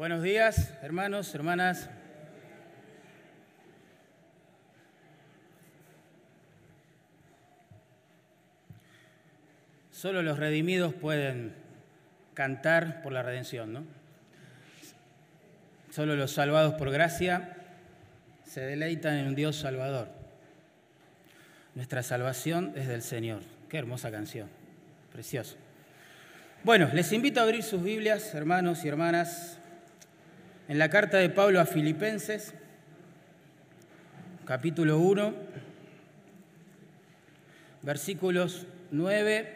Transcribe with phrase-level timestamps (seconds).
[0.00, 1.90] Buenos días, hermanos, hermanas.
[9.90, 11.52] Solo los redimidos pueden
[12.32, 13.84] cantar por la redención, ¿no?
[15.90, 17.58] Solo los salvados por gracia
[18.46, 20.08] se deleitan en un Dios salvador.
[21.74, 23.42] Nuestra salvación es del Señor.
[23.68, 24.48] Qué hermosa canción,
[25.12, 25.58] precioso.
[26.64, 29.59] Bueno, les invito a abrir sus Biblias, hermanos y hermanas,
[30.70, 32.54] en la carta de Pablo a Filipenses,
[34.44, 35.34] capítulo 1,
[37.82, 39.52] versículos 9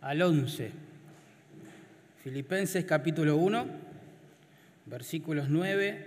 [0.00, 0.70] al 11.
[2.22, 3.66] Filipenses capítulo 1,
[4.86, 6.06] versículos 9,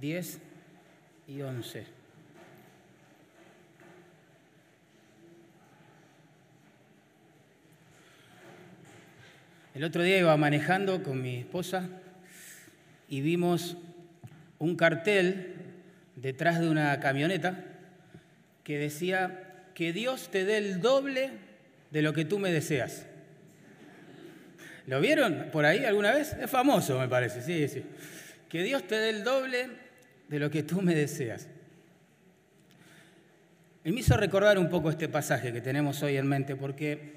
[0.00, 0.40] 10
[1.28, 1.86] y 11.
[9.76, 11.88] El otro día iba manejando con mi esposa
[13.08, 13.76] y vimos
[14.58, 15.54] un cartel
[16.16, 17.64] detrás de una camioneta
[18.64, 21.30] que decía que Dios te dé el doble
[21.90, 23.06] de lo que tú me deseas.
[24.86, 26.34] ¿Lo vieron por ahí alguna vez?
[26.40, 27.84] Es famoso, me parece, sí, sí.
[28.48, 29.68] Que Dios te dé el doble
[30.28, 31.48] de lo que tú me deseas.
[33.84, 37.14] Y me hizo recordar un poco este pasaje que tenemos hoy en mente, porque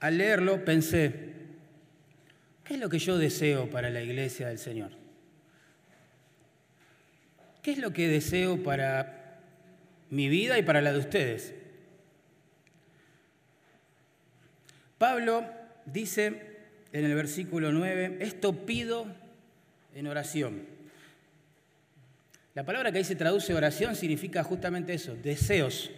[0.00, 1.39] al leerlo pensé,
[2.70, 4.92] ¿qué es lo que yo deseo para la iglesia del Señor?
[7.64, 9.40] ¿Qué es lo que deseo para
[10.08, 11.52] mi vida y para la de ustedes?
[14.98, 15.44] Pablo
[15.84, 16.58] dice
[16.92, 19.04] en el versículo 9, esto pido
[19.96, 20.64] en oración.
[22.54, 25.90] La palabra que ahí se traduce oración significa justamente eso, deseos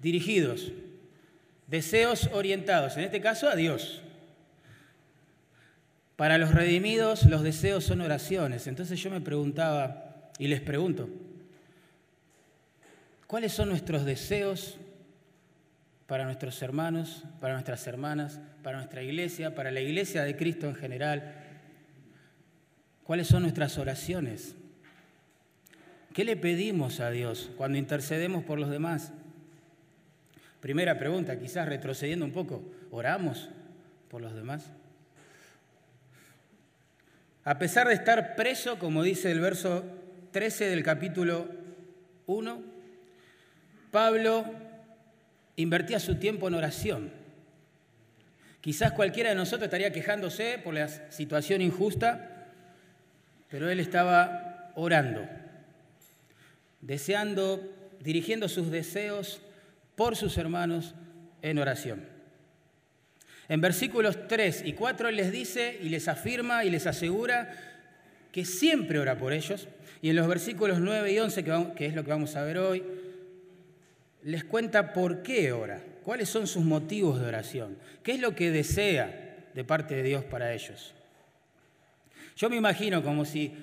[0.00, 0.72] dirigidos,
[1.68, 4.02] deseos orientados, en este caso a Dios.
[6.18, 8.66] Para los redimidos los deseos son oraciones.
[8.66, 11.08] Entonces yo me preguntaba y les pregunto,
[13.26, 14.78] ¿cuáles son nuestros deseos
[16.08, 20.74] para nuestros hermanos, para nuestras hermanas, para nuestra iglesia, para la iglesia de Cristo en
[20.74, 21.34] general.
[23.04, 24.56] ¿Cuáles son nuestras oraciones?
[26.14, 29.12] ¿Qué le pedimos a Dios cuando intercedemos por los demás?
[30.62, 33.50] Primera pregunta, quizás retrocediendo un poco, ¿oramos
[34.08, 34.64] por los demás?
[37.48, 39.82] A pesar de estar preso, como dice el verso
[40.32, 41.48] 13 del capítulo
[42.26, 42.62] 1,
[43.90, 44.44] Pablo
[45.56, 47.10] invertía su tiempo en oración.
[48.60, 52.50] Quizás cualquiera de nosotros estaría quejándose por la situación injusta,
[53.48, 55.26] pero él estaba orando,
[56.82, 57.62] deseando,
[58.00, 59.40] dirigiendo sus deseos
[59.96, 60.94] por sus hermanos
[61.40, 62.17] en oración.
[63.48, 67.50] En versículos 3 y 4 él les dice y les afirma y les asegura
[68.30, 69.68] que siempre ora por ellos.
[70.02, 71.44] Y en los versículos 9 y 11,
[71.74, 72.84] que es lo que vamos a ver hoy,
[74.22, 78.50] les cuenta por qué ora, cuáles son sus motivos de oración, qué es lo que
[78.50, 80.94] desea de parte de Dios para ellos.
[82.36, 83.54] Yo me imagino como si,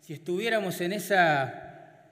[0.00, 2.02] si estuviéramos en esa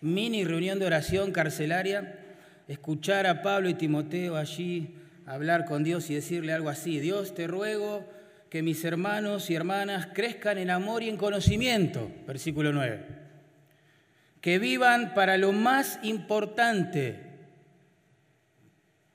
[0.00, 2.18] mini reunión de oración carcelaria,
[2.66, 4.96] escuchar a Pablo y Timoteo allí
[5.26, 8.08] hablar con Dios y decirle algo así, Dios te ruego
[8.50, 13.06] que mis hermanos y hermanas crezcan en amor y en conocimiento, versículo 9,
[14.40, 17.32] que vivan para lo más importante,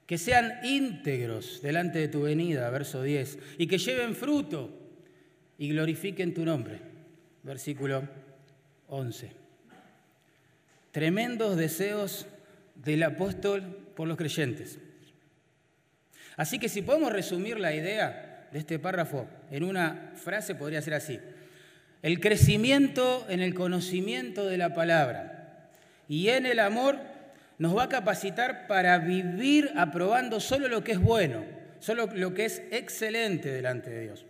[0.07, 4.71] que sean íntegros delante de tu venida, verso 10, y que lleven fruto
[5.57, 6.79] y glorifiquen tu nombre,
[7.43, 8.07] versículo
[8.87, 9.31] 11.
[10.91, 12.25] Tremendos deseos
[12.73, 13.61] del apóstol
[13.95, 14.79] por los creyentes.
[16.37, 20.93] Así que si podemos resumir la idea de este párrafo en una frase, podría ser
[20.93, 21.19] así.
[22.03, 25.69] El crecimiento en el conocimiento de la palabra
[26.07, 26.99] y en el amor
[27.57, 31.43] nos va a capacitar para vivir aprobando solo lo que es bueno,
[31.79, 34.25] solo lo que es excelente delante de Dios.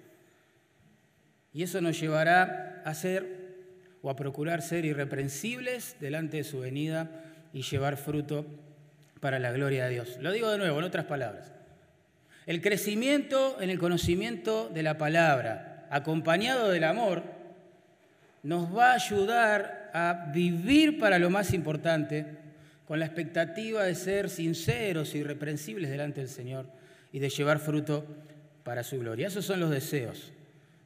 [1.52, 3.48] Y eso nos llevará a ser
[4.02, 7.10] o a procurar ser irreprensibles delante de su venida
[7.52, 8.46] y llevar fruto
[9.20, 10.18] para la gloria de Dios.
[10.22, 11.57] Lo digo de nuevo, en otras palabras.
[12.48, 17.24] El crecimiento en el conocimiento de la palabra, acompañado del amor,
[18.42, 22.26] nos va a ayudar a vivir para lo más importante
[22.88, 26.68] con la expectativa de ser sinceros y irreprensibles delante del Señor
[27.12, 28.06] y de llevar fruto
[28.64, 29.28] para su gloria.
[29.28, 30.32] Esos son los deseos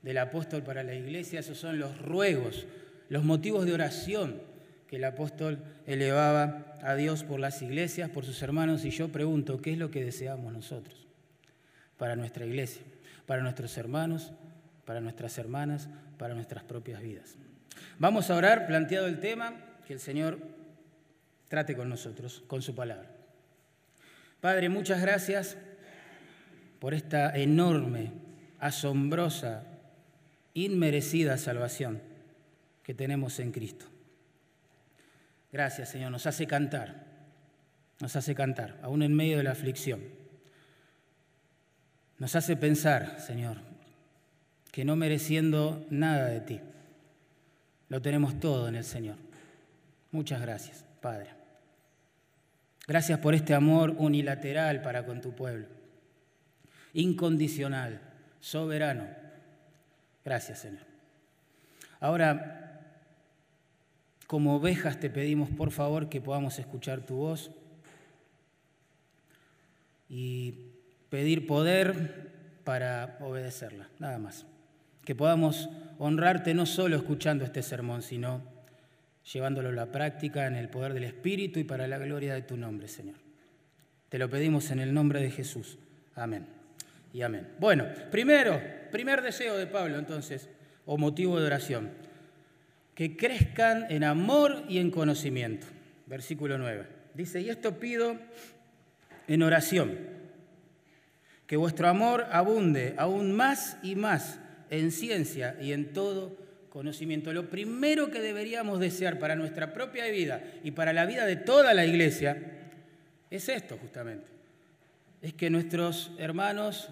[0.01, 2.65] del apóstol para la iglesia, esos son los ruegos,
[3.07, 4.41] los motivos de oración
[4.87, 9.61] que el apóstol elevaba a Dios por las iglesias, por sus hermanos, y yo pregunto,
[9.61, 11.10] ¿qué es lo que deseamos nosotros
[12.01, 12.81] para nuestra iglesia,
[13.27, 14.31] para nuestros hermanos,
[14.85, 15.87] para nuestras hermanas,
[16.17, 17.35] para nuestras propias vidas.
[17.99, 19.53] Vamos a orar planteado el tema,
[19.85, 20.39] que el Señor
[21.47, 23.07] trate con nosotros, con su palabra.
[24.39, 25.57] Padre, muchas gracias
[26.79, 28.13] por esta enorme,
[28.57, 29.61] asombrosa,
[30.55, 32.01] inmerecida salvación
[32.81, 33.85] que tenemos en Cristo.
[35.51, 37.05] Gracias, Señor, nos hace cantar,
[37.99, 40.20] nos hace cantar, aún en medio de la aflicción.
[42.21, 43.57] Nos hace pensar, Señor,
[44.71, 46.59] que no mereciendo nada de ti,
[47.89, 49.15] lo tenemos todo en el Señor.
[50.11, 51.31] Muchas gracias, Padre.
[52.87, 55.65] Gracias por este amor unilateral para con tu pueblo,
[56.93, 57.99] incondicional,
[58.39, 59.07] soberano.
[60.23, 60.85] Gracias, Señor.
[61.99, 62.99] Ahora,
[64.27, 67.49] como ovejas te pedimos por favor que podamos escuchar tu voz
[70.07, 70.70] y
[71.11, 72.31] pedir poder
[72.63, 74.47] para obedecerla, nada más
[75.05, 78.41] que podamos honrarte no solo escuchando este sermón, sino
[79.33, 82.57] llevándolo a la práctica en el poder del Espíritu y para la gloria de tu
[82.57, 83.15] nombre, Señor.
[84.09, 85.79] Te lo pedimos en el nombre de Jesús.
[86.15, 86.45] Amén.
[87.13, 87.47] Y amén.
[87.59, 88.61] Bueno, primero,
[88.91, 90.49] primer deseo de Pablo entonces,
[90.85, 91.89] o motivo de oración,
[92.95, 95.67] que crezcan en amor y en conocimiento.
[96.05, 96.85] Versículo 9.
[97.13, 98.17] Dice, y esto pido
[99.27, 99.97] en oración,
[101.51, 104.39] que vuestro amor abunde aún más y más
[104.69, 106.37] en ciencia y en todo
[106.69, 107.33] conocimiento.
[107.33, 111.73] Lo primero que deberíamos desear para nuestra propia vida y para la vida de toda
[111.73, 112.41] la iglesia
[113.29, 114.27] es esto justamente.
[115.21, 116.87] Es que nuestros hermanos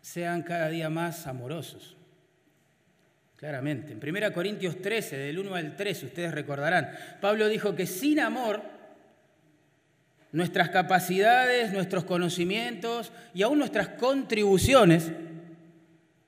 [0.00, 1.96] sean cada día más amorosos.
[3.36, 3.92] Claramente.
[3.92, 6.90] En 1 Corintios 13, del 1 al 3, ustedes recordarán,
[7.20, 8.64] Pablo dijo que sin amor
[10.32, 15.10] nuestras capacidades, nuestros conocimientos y aún nuestras contribuciones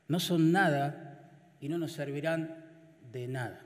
[0.08, 2.56] no son nada y no nos servirán
[3.12, 3.60] de nada.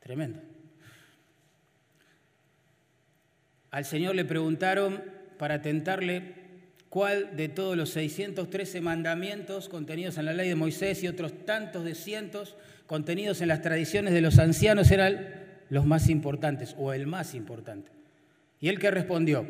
[0.00, 0.40] Tremendo.
[3.70, 5.02] Al Señor le preguntaron
[5.38, 6.34] para tentarle
[6.88, 11.84] cuál de todos los 613 mandamientos contenidos en la ley de Moisés y otros tantos
[11.84, 12.54] de cientos
[12.86, 15.26] contenidos en las tradiciones de los ancianos eran
[15.70, 18.01] los más importantes o el más importante.
[18.62, 19.44] Y él que respondió,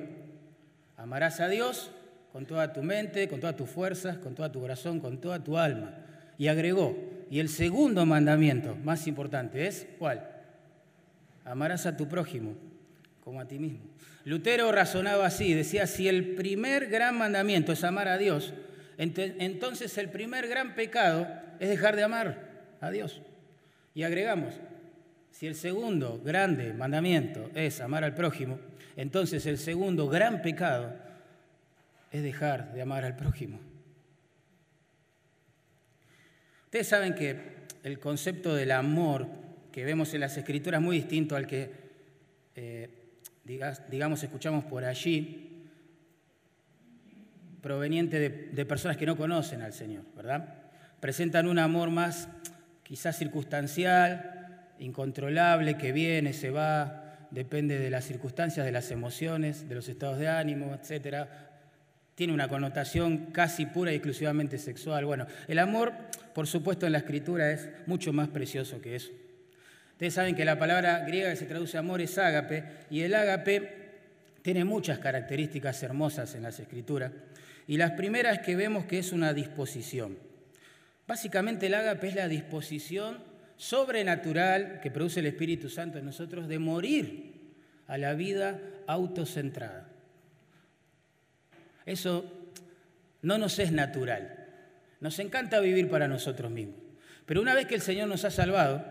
[0.97, 1.91] amarás a Dios
[2.33, 5.59] con toda tu mente, con todas tus fuerzas, con toda tu corazón, con toda tu
[5.59, 5.95] alma.
[6.39, 6.97] Y agregó,
[7.31, 10.27] y el segundo mandamiento más importante es, ¿cuál?
[11.45, 12.55] Amarás a tu prójimo
[13.23, 13.81] como a ti mismo.
[14.25, 18.55] Lutero razonaba así, decía, si el primer gran mandamiento es amar a Dios,
[18.97, 21.29] entonces el primer gran pecado
[21.61, 22.49] es dejar de amar
[22.81, 23.21] a Dios.
[23.95, 24.55] Y agregamos,
[25.33, 28.59] si el segundo grande mandamiento es amar al prójimo,
[28.97, 30.95] entonces el segundo gran pecado
[32.11, 33.59] es dejar de amar al prójimo.
[36.65, 37.37] Ustedes saben que
[37.83, 39.27] el concepto del amor
[39.71, 41.71] que vemos en las escrituras es muy distinto al que,
[42.55, 42.89] eh,
[43.89, 45.49] digamos, escuchamos por allí,
[47.61, 50.55] proveniente de, de personas que no conocen al Señor, ¿verdad?
[51.01, 52.29] Presentan un amor más
[52.83, 57.02] quizás circunstancial, incontrolable, que viene, se va,
[57.33, 61.51] depende de las circunstancias, de las emociones, de los estados de ánimo, etcétera,
[62.15, 65.05] tiene una connotación casi pura y exclusivamente sexual.
[65.05, 65.93] Bueno, el amor,
[66.35, 69.11] por supuesto, en la escritura es mucho más precioso que eso.
[69.93, 73.83] Ustedes saben que la palabra griega que se traduce amor es ágape, y el ágape
[74.43, 77.13] tiene muchas características hermosas en las escrituras.
[77.67, 80.19] Y las primeras que vemos que es una disposición.
[81.07, 83.19] Básicamente el ágape es la disposición
[83.63, 87.53] sobrenatural que produce el Espíritu Santo en nosotros de morir
[87.87, 89.87] a la vida autocentrada.
[91.87, 92.25] Eso
[93.23, 94.49] no nos es natural.
[94.99, 96.75] Nos encanta vivir para nosotros mismos.
[97.25, 98.85] Pero una vez que el Señor nos ha salvado,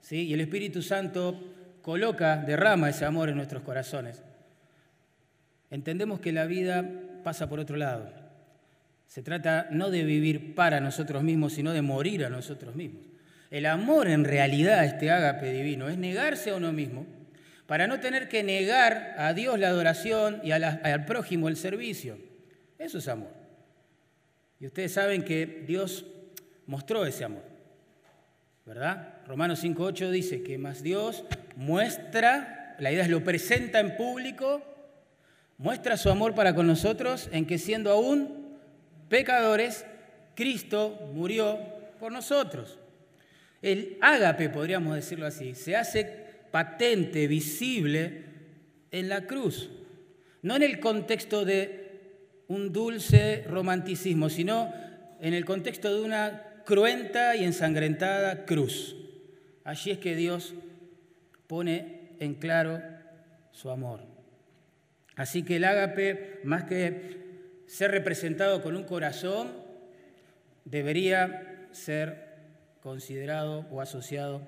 [0.00, 0.26] ¿sí?
[0.26, 4.20] y el Espíritu Santo coloca, derrama ese amor en nuestros corazones,
[5.70, 6.84] entendemos que la vida
[7.22, 8.10] pasa por otro lado.
[9.06, 13.11] Se trata no de vivir para nosotros mismos, sino de morir a nosotros mismos.
[13.52, 17.04] El amor en realidad, este ágape divino, es negarse a uno mismo
[17.66, 22.16] para no tener que negar a Dios la adoración y al prójimo el servicio.
[22.78, 23.28] Eso es amor.
[24.58, 26.06] Y ustedes saben que Dios
[26.64, 27.42] mostró ese amor,
[28.64, 29.16] ¿verdad?
[29.26, 31.22] Romanos 5.8 dice que más Dios
[31.54, 34.62] muestra, la idea es lo presenta en público,
[35.58, 38.56] muestra su amor para con nosotros en que siendo aún
[39.10, 39.84] pecadores,
[40.34, 41.58] Cristo murió
[42.00, 42.78] por nosotros.
[43.62, 46.04] El ágape, podríamos decirlo así, se hace
[46.50, 48.24] patente, visible
[48.90, 49.70] en la cruz.
[50.42, 51.82] No en el contexto de
[52.48, 54.72] un dulce romanticismo, sino
[55.20, 58.96] en el contexto de una cruenta y ensangrentada cruz.
[59.64, 60.54] Allí es que Dios
[61.46, 62.82] pone en claro
[63.52, 64.00] su amor.
[65.14, 67.22] Así que el ágape, más que
[67.66, 69.52] ser representado con un corazón,
[70.64, 72.31] debería ser
[72.82, 74.46] considerado o asociado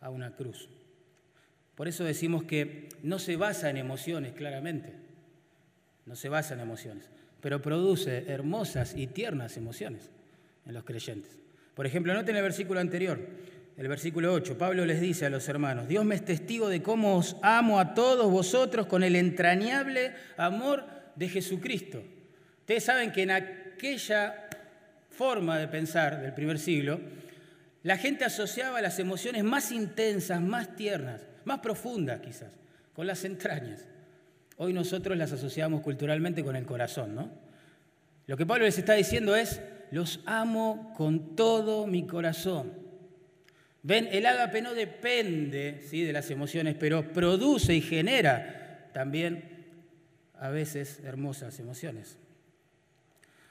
[0.00, 0.68] a una cruz.
[1.74, 4.92] Por eso decimos que no se basa en emociones, claramente.
[6.06, 10.10] No se basa en emociones, pero produce hermosas y tiernas emociones
[10.66, 11.30] en los creyentes.
[11.74, 13.18] Por ejemplo, noten el versículo anterior,
[13.76, 14.56] el versículo 8.
[14.58, 17.94] Pablo les dice a los hermanos, Dios me es testigo de cómo os amo a
[17.94, 20.84] todos vosotros con el entrañable amor
[21.16, 22.04] de Jesucristo.
[22.60, 24.48] Ustedes saben que en aquella
[25.10, 27.00] forma de pensar del primer siglo,
[27.84, 32.50] la gente asociaba las emociones más intensas, más tiernas, más profundas quizás,
[32.94, 33.86] con las entrañas.
[34.56, 37.30] Hoy nosotros las asociamos culturalmente con el corazón, ¿no?
[38.26, 39.60] Lo que Pablo les está diciendo es,
[39.90, 42.72] los amo con todo mi corazón.
[43.82, 46.04] Ven, el ágape no depende ¿sí?
[46.04, 49.44] de las emociones, pero produce y genera también
[50.38, 52.16] a veces hermosas emociones.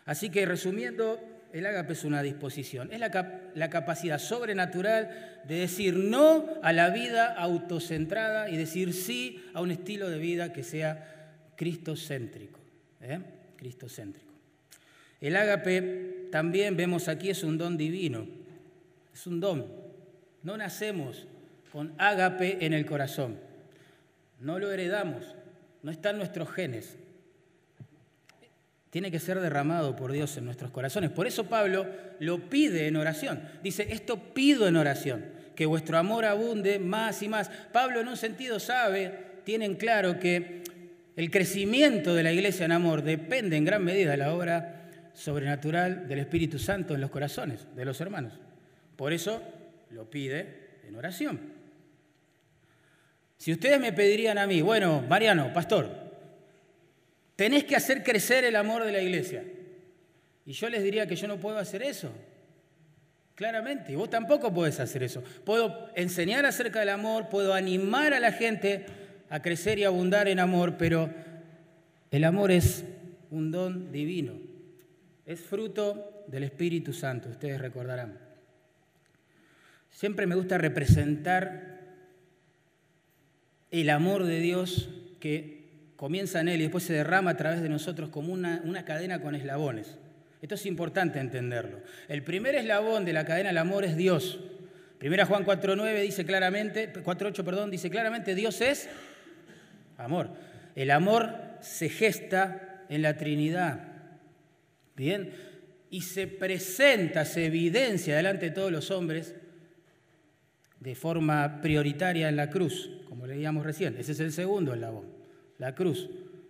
[0.06, 1.20] Así que resumiendo,
[1.54, 6.90] el ágape es una disposición, es la, la, capacidad sobrenatural de decir no a la
[6.90, 12.60] vida autocentrada y decir sí a un estilo de vida que sea cristocéntrico.
[13.02, 13.20] ¿eh?
[13.56, 14.34] Cristocéntrico.
[15.22, 18.28] El ágape también vemos aquí es un don divino,
[19.14, 19.68] es un don.
[20.42, 21.28] No nacemos
[21.72, 23.38] con ágape en el corazón,
[24.40, 25.24] no lo heredamos,
[25.84, 26.98] no está en nuestros genes
[28.94, 31.10] tiene que ser derramado por Dios en nuestros corazones.
[31.10, 31.88] Por eso Pablo
[32.20, 33.42] lo pide en oración.
[33.64, 37.50] Dice, esto pido en oración, que vuestro amor abunde más y más.
[37.72, 39.12] Pablo en un sentido sabe,
[39.46, 40.62] tienen claro que
[41.16, 46.08] el crecimiento de la iglesia en amor depende en gran medida de la obra sobrenatural
[46.08, 48.34] del Espíritu Santo en los corazones de los hermanos.
[48.96, 49.42] Por eso
[49.90, 51.40] lo pide en oración.
[53.38, 56.03] Si ustedes me pedirían a mí, bueno, Mariano, pastor,
[57.36, 59.44] Tenés que hacer crecer el amor de la iglesia.
[60.46, 62.12] Y yo les diría que yo no puedo hacer eso.
[63.36, 65.24] Claramente, y vos tampoco podés hacer eso.
[65.44, 68.86] Puedo enseñar acerca del amor, puedo animar a la gente
[69.30, 71.10] a crecer y abundar en amor, pero
[72.12, 72.84] el amor es
[73.32, 74.34] un don divino.
[75.26, 78.20] Es fruto del Espíritu Santo, ustedes recordarán.
[79.90, 81.80] Siempre me gusta representar
[83.72, 85.63] el amor de Dios que
[86.04, 89.22] comienza en Él y después se derrama a través de nosotros como una, una cadena
[89.22, 89.96] con eslabones.
[90.42, 91.80] Esto es importante entenderlo.
[92.10, 94.38] El primer eslabón de la cadena del amor es Dios.
[94.98, 98.90] Primera Juan 4.9 dice claramente, 4.8 perdón, dice claramente, Dios es
[99.98, 100.32] amor.
[100.76, 103.80] El amor se gesta en la Trinidad.
[104.98, 105.32] Bien,
[105.90, 109.36] y se presenta, se evidencia delante de todos los hombres
[110.82, 113.96] de forma prioritaria en la cruz, como leíamos recién.
[113.98, 115.23] Ese es el segundo eslabón
[115.64, 116.10] la cruz.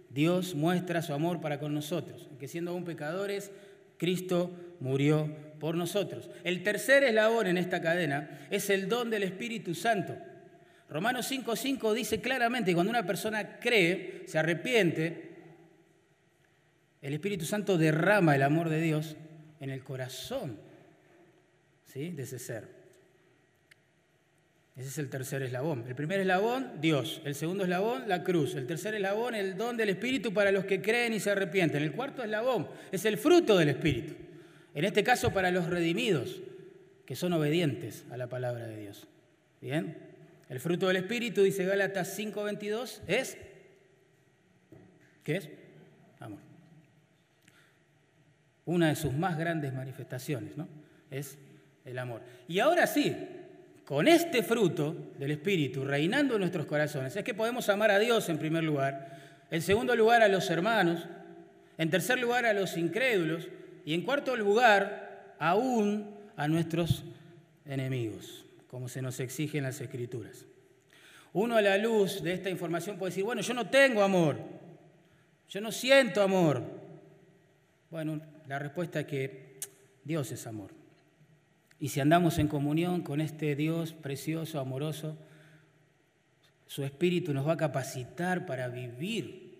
[0.09, 3.51] Dios muestra su amor para con nosotros, que siendo aún pecadores,
[3.97, 5.29] Cristo murió
[5.59, 6.31] por nosotros.
[6.43, 10.17] El tercer eslabón en esta cadena es el don del Espíritu Santo.
[10.89, 15.29] Romanos 5.5 dice claramente que cuando una persona cree, se arrepiente,
[16.99, 19.15] el Espíritu Santo derrama el amor de Dios
[19.59, 20.57] en el corazón
[21.85, 22.09] ¿sí?
[22.09, 22.82] de ese ser.
[24.75, 25.85] Ese es el tercer eslabón.
[25.87, 27.21] El primer eslabón, Dios.
[27.25, 28.55] El segundo eslabón, la cruz.
[28.55, 31.83] El tercer eslabón, el don del Espíritu para los que creen y se arrepienten.
[31.83, 34.15] El cuarto eslabón es el fruto del Espíritu.
[34.73, 36.41] En este caso, para los redimidos,
[37.05, 39.07] que son obedientes a la palabra de Dios.
[39.61, 39.95] ¿Bien?
[40.49, 43.37] El fruto del Espíritu, dice Gálatas 5:22, es...
[45.23, 45.49] ¿Qué es?
[46.19, 46.39] Amor.
[48.65, 50.67] Una de sus más grandes manifestaciones, ¿no?
[51.11, 51.37] Es
[51.85, 52.21] el amor.
[52.47, 53.15] Y ahora sí,
[53.85, 58.29] con este fruto del Espíritu reinando en nuestros corazones, es que podemos amar a Dios
[58.29, 61.05] en primer lugar, en segundo lugar a los hermanos,
[61.77, 63.47] en tercer lugar a los incrédulos
[63.85, 67.03] y en cuarto lugar aún a nuestros
[67.65, 70.45] enemigos, como se nos exige en las Escrituras.
[71.33, 74.37] Uno a la luz de esta información puede decir, bueno, yo no tengo amor,
[75.49, 76.63] yo no siento amor.
[77.89, 79.59] Bueno, la respuesta es que
[80.03, 80.82] Dios es amor.
[81.83, 85.17] Y si andamos en comunión con este Dios precioso, amoroso,
[86.65, 89.59] su espíritu nos va a capacitar para vivir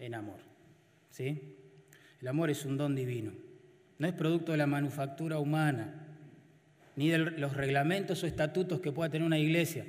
[0.00, 0.40] en amor.
[1.12, 1.54] ¿sí?
[2.20, 3.30] El amor es un don divino.
[4.00, 5.94] No es producto de la manufactura humana,
[6.96, 9.86] ni de los reglamentos o estatutos que pueda tener una iglesia.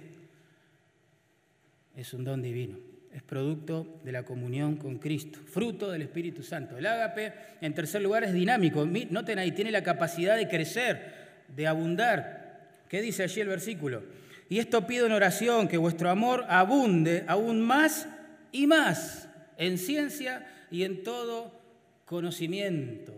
[1.95, 2.77] Es un don divino.
[3.11, 6.77] Es producto de la comunión con Cristo, fruto del Espíritu Santo.
[6.77, 8.85] El ágape, en tercer lugar, es dinámico.
[8.85, 11.22] Noten ahí, tiene la capacidad de crecer
[11.55, 12.83] de abundar.
[12.89, 14.03] ¿Qué dice allí el versículo?
[14.49, 18.07] Y esto pido en oración, que vuestro amor abunde aún más
[18.51, 21.59] y más en ciencia y en todo
[22.05, 23.13] conocimiento.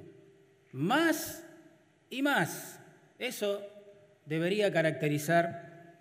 [0.71, 1.43] Más
[2.09, 2.79] y más.
[3.19, 3.61] Eso
[4.25, 5.95] debería caracterizar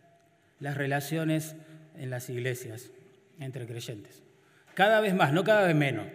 [0.60, 1.56] las relaciones
[1.96, 2.90] en las iglesias
[3.38, 4.22] entre creyentes.
[4.74, 6.06] Cada vez más, no cada vez menos.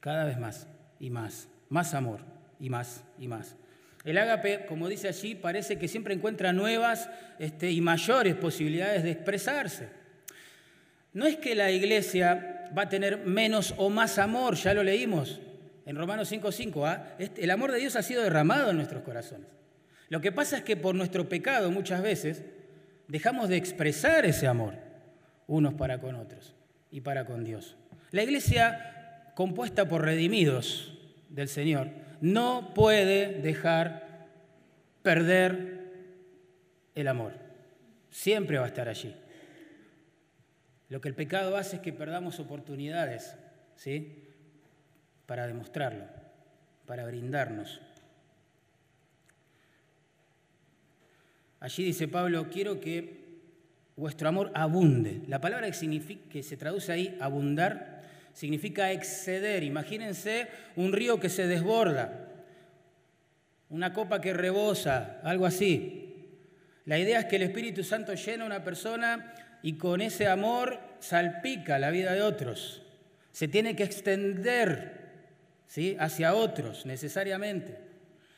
[0.00, 0.66] Cada vez más
[0.98, 1.48] y más.
[1.68, 2.20] Más amor
[2.58, 3.56] y más y más.
[4.04, 9.12] El ágape, como dice allí, parece que siempre encuentra nuevas este, y mayores posibilidades de
[9.12, 9.88] expresarse.
[11.12, 15.40] No es que la iglesia va a tener menos o más amor, ya lo leímos
[15.86, 16.88] en Romanos 5.5.
[16.88, 17.14] ¿ah?
[17.18, 19.48] Este, el amor de Dios ha sido derramado en nuestros corazones.
[20.08, 22.42] Lo que pasa es que por nuestro pecado muchas veces
[23.08, 24.74] dejamos de expresar ese amor
[25.46, 26.54] unos para con otros
[26.90, 27.76] y para con Dios.
[28.10, 31.88] La iglesia compuesta por redimidos del Señor
[32.22, 34.28] no puede dejar
[35.02, 35.92] perder
[36.94, 37.32] el amor.
[38.10, 39.14] Siempre va a estar allí.
[40.88, 43.34] Lo que el pecado hace es que perdamos oportunidades,
[43.74, 44.24] ¿sí?
[45.26, 46.04] Para demostrarlo,
[46.86, 47.80] para brindarnos.
[51.58, 53.22] Allí dice Pablo, quiero que
[53.96, 55.22] vuestro amor abunde.
[55.26, 57.91] La palabra que, significa, que se traduce ahí, abundar,
[58.32, 59.62] significa exceder.
[59.62, 62.28] Imagínense un río que se desborda,
[63.70, 66.28] una copa que rebosa, algo así.
[66.84, 70.80] La idea es que el Espíritu Santo llena a una persona y con ese amor
[70.98, 72.82] salpica la vida de otros.
[73.30, 75.10] Se tiene que extender
[75.66, 75.96] ¿sí?
[75.98, 77.78] hacia otros necesariamente.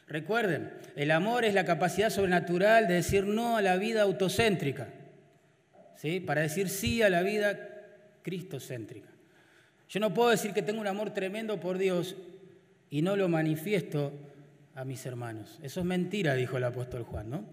[0.06, 4.88] Recuerden, el amor es la capacidad sobrenatural de decir no a la vida autocéntrica
[6.26, 7.58] para decir sí a la vida
[8.22, 9.08] cristocéntrica.
[9.88, 12.16] Yo no puedo decir que tengo un amor tremendo por Dios
[12.90, 14.12] y no lo manifiesto
[14.74, 15.58] a mis hermanos.
[15.62, 17.44] Eso es mentira, dijo el apóstol Juan, ¿no?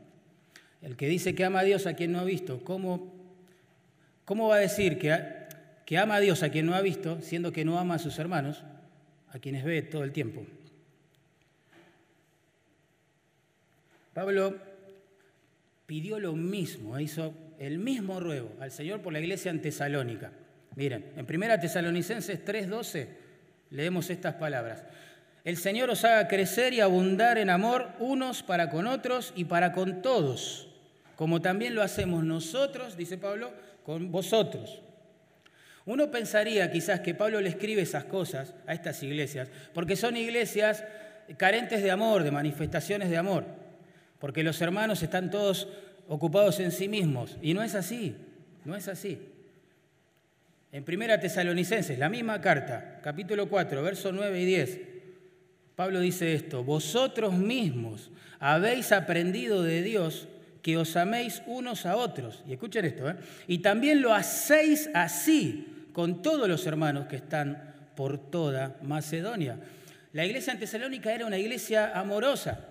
[0.81, 3.13] El que dice que ama a Dios a quien no ha visto, ¿cómo,
[4.25, 5.15] cómo va a decir que,
[5.85, 8.17] que ama a Dios a quien no ha visto, siendo que no ama a sus
[8.17, 8.63] hermanos,
[9.31, 10.43] a quienes ve todo el tiempo?
[14.13, 14.57] Pablo
[15.85, 20.31] pidió lo mismo, hizo el mismo ruego al Señor por la iglesia en Tesalónica.
[20.75, 23.07] Miren, en 1 Tesalonicenses 3:12
[23.71, 24.83] leemos estas palabras.
[25.43, 29.71] El Señor os haga crecer y abundar en amor unos para con otros y para
[29.73, 30.69] con todos,
[31.15, 33.51] como también lo hacemos nosotros, dice Pablo,
[33.83, 34.81] con vosotros.
[35.85, 40.83] Uno pensaría quizás que Pablo le escribe esas cosas a estas iglesias, porque son iglesias
[41.37, 43.45] carentes de amor, de manifestaciones de amor,
[44.19, 45.67] porque los hermanos están todos
[46.07, 47.37] ocupados en sí mismos.
[47.41, 48.15] Y no es así,
[48.63, 49.19] no es así.
[50.73, 54.79] En Primera Tesalonicenses, la misma carta, capítulo 4, versos 9 y 10,
[55.75, 60.29] Pablo dice esto, vosotros mismos habéis aprendido de Dios
[60.61, 62.41] que os améis unos a otros.
[62.47, 63.15] Y escuchen esto, ¿eh?
[63.47, 69.59] y también lo hacéis así con todos los hermanos que están por toda Macedonia.
[70.13, 72.65] La iglesia en Tesalónica era una iglesia amorosa.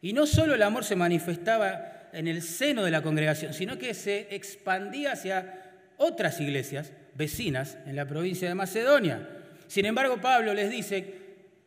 [0.00, 3.92] Y no solo el amor se manifestaba en el seno de la congregación, sino que
[3.94, 9.28] se expandía hacia otras iglesias vecinas en la provincia de Macedonia.
[9.66, 11.14] Sin embargo, Pablo les dice,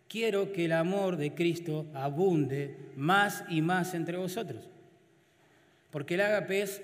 [0.08, 4.70] quiero que el amor de Cristo abunde más y más entre vosotros.
[5.90, 6.82] Porque el ágape es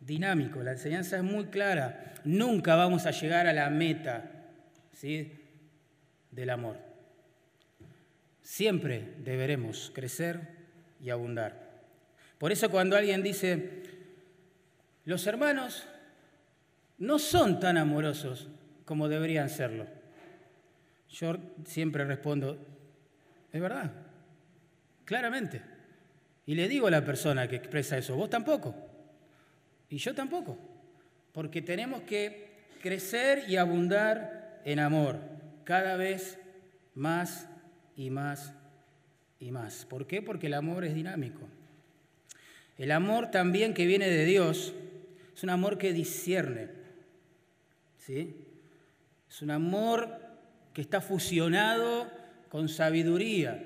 [0.00, 2.14] dinámico, la enseñanza es muy clara.
[2.24, 4.30] Nunca vamos a llegar a la meta
[4.92, 5.32] ¿sí?
[6.30, 6.78] del amor.
[8.42, 10.40] Siempre deberemos crecer
[11.00, 11.64] y abundar.
[12.38, 13.82] Por eso cuando alguien dice,
[15.04, 15.86] los hermanos
[16.98, 18.48] no son tan amorosos
[18.84, 19.86] como deberían serlo,
[21.10, 22.58] yo siempre respondo,
[23.52, 23.92] es verdad,
[25.04, 25.62] claramente.
[26.46, 28.74] Y le digo a la persona que expresa eso, vos tampoco,
[29.88, 30.58] y yo tampoco,
[31.32, 35.18] porque tenemos que crecer y abundar en amor,
[35.64, 36.38] cada vez
[36.94, 37.48] más
[37.96, 38.52] y más
[39.40, 39.84] y más.
[39.84, 40.22] ¿Por qué?
[40.22, 41.40] Porque el amor es dinámico.
[42.76, 44.74] El amor también que viene de Dios
[45.34, 46.68] es un amor que discierne.
[48.04, 48.36] ¿Sí?
[49.28, 50.20] Es un amor
[50.72, 52.10] que está fusionado
[52.48, 53.62] con sabiduría,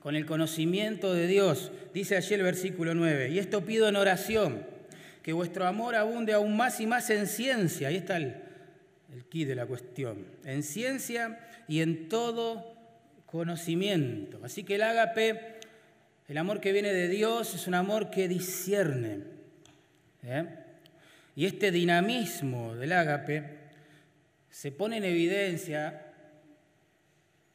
[0.00, 1.72] con el conocimiento de Dios.
[1.92, 4.64] Dice allí el versículo 9, y esto pido en oración,
[5.22, 7.88] que vuestro amor abunde aún más y más en ciencia.
[7.88, 8.36] Ahí está el,
[9.12, 10.24] el key de la cuestión.
[10.44, 12.74] En ciencia y en todo
[13.26, 14.40] conocimiento.
[14.42, 15.60] Así que el ágape
[16.30, 19.18] el amor que viene de Dios es un amor que discierne.
[20.22, 20.46] ¿eh?
[21.34, 23.59] Y este dinamismo del ágape
[24.50, 26.06] se pone en evidencia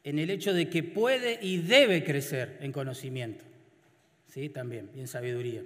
[0.04, 3.44] en el hecho de que puede y debe crecer en conocimiento.
[4.28, 4.50] ¿sí?
[4.50, 5.64] También, y en sabiduría.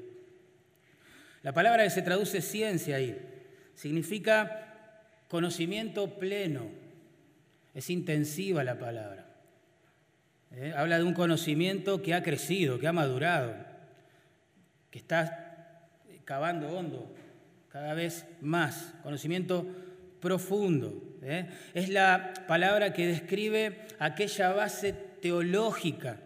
[1.44, 3.18] La palabra que se traduce ciencia ahí
[3.76, 6.68] significa conocimiento pleno.
[7.74, 9.26] Es intensiva la palabra.
[10.56, 10.74] ¿eh?
[10.76, 13.56] Habla de un conocimiento que ha crecido, que ha madurado,
[14.90, 15.90] que está
[16.26, 17.14] cavando hondo
[17.70, 18.94] cada vez más.
[19.04, 19.66] Conocimiento
[20.20, 21.18] profundo.
[21.22, 21.50] ¿eh?
[21.74, 26.18] Es la palabra que describe aquella base teológica,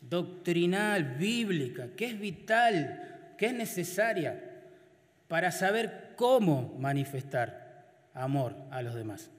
[0.00, 4.44] doctrinal, bíblica, que es vital, que es necesaria
[5.28, 9.30] para saber cómo manifestar amor a los demás.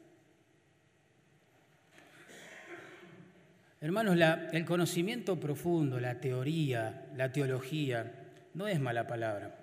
[3.81, 4.17] Hermanos,
[4.51, 8.11] el conocimiento profundo, la teoría, la teología,
[8.53, 9.58] no es mala palabra.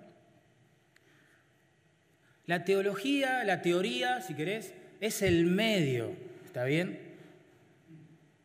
[2.47, 6.13] La teología, la teoría, si querés, es el medio,
[6.45, 6.99] ¿está bien?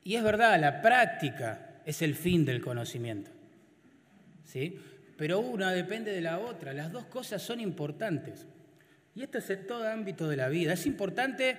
[0.04, 3.32] Y es verdad, la práctica es el fin del conocimiento.
[4.44, 4.80] ¿Sí?
[5.18, 8.48] Pero una depende de la otra, las dos cosas son importantes.
[9.16, 10.74] Y esto es en todo ámbito de la vida.
[10.74, 11.58] Es importante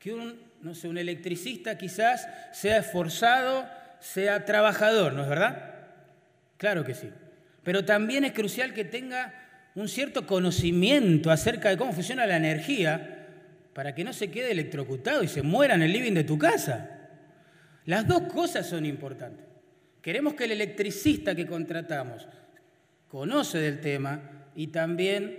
[0.00, 3.68] que un, no sé, un electricista quizás sea esforzado,
[4.00, 5.74] sea trabajador, ¿no es verdad?
[6.56, 7.10] Claro que sí.
[7.62, 9.43] Pero también es crucial que tenga
[9.74, 13.26] un cierto conocimiento acerca de cómo funciona la energía
[13.72, 17.08] para que no se quede electrocutado y se muera en el living de tu casa.
[17.86, 19.44] Las dos cosas son importantes.
[20.00, 22.26] Queremos que el electricista que contratamos
[23.08, 25.36] conoce del tema y también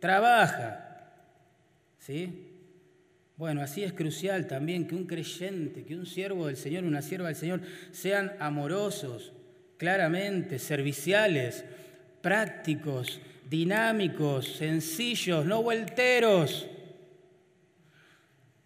[0.00, 1.12] trabaja.
[1.98, 2.48] ¿Sí?
[3.36, 7.28] Bueno, así es crucial también que un creyente, que un siervo del Señor, una sierva
[7.28, 7.60] del Señor,
[7.92, 9.32] sean amorosos,
[9.76, 11.64] claramente, serviciales,
[12.20, 16.66] prácticos, dinámicos, sencillos, no vuelteros.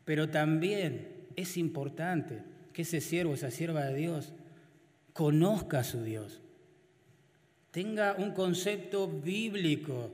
[0.04, 2.42] Pero también es importante
[2.72, 4.32] que ese siervo, esa sierva de Dios,
[5.12, 6.40] conozca a su Dios,
[7.70, 10.10] tenga un concepto bíblico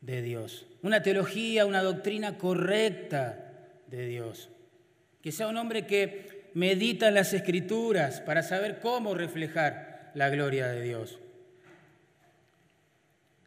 [0.00, 3.52] de Dios, una teología, una doctrina correcta
[3.86, 4.50] de Dios.
[5.22, 10.66] Que sea un hombre que medita en las escrituras para saber cómo reflejar la gloria
[10.66, 11.21] de Dios.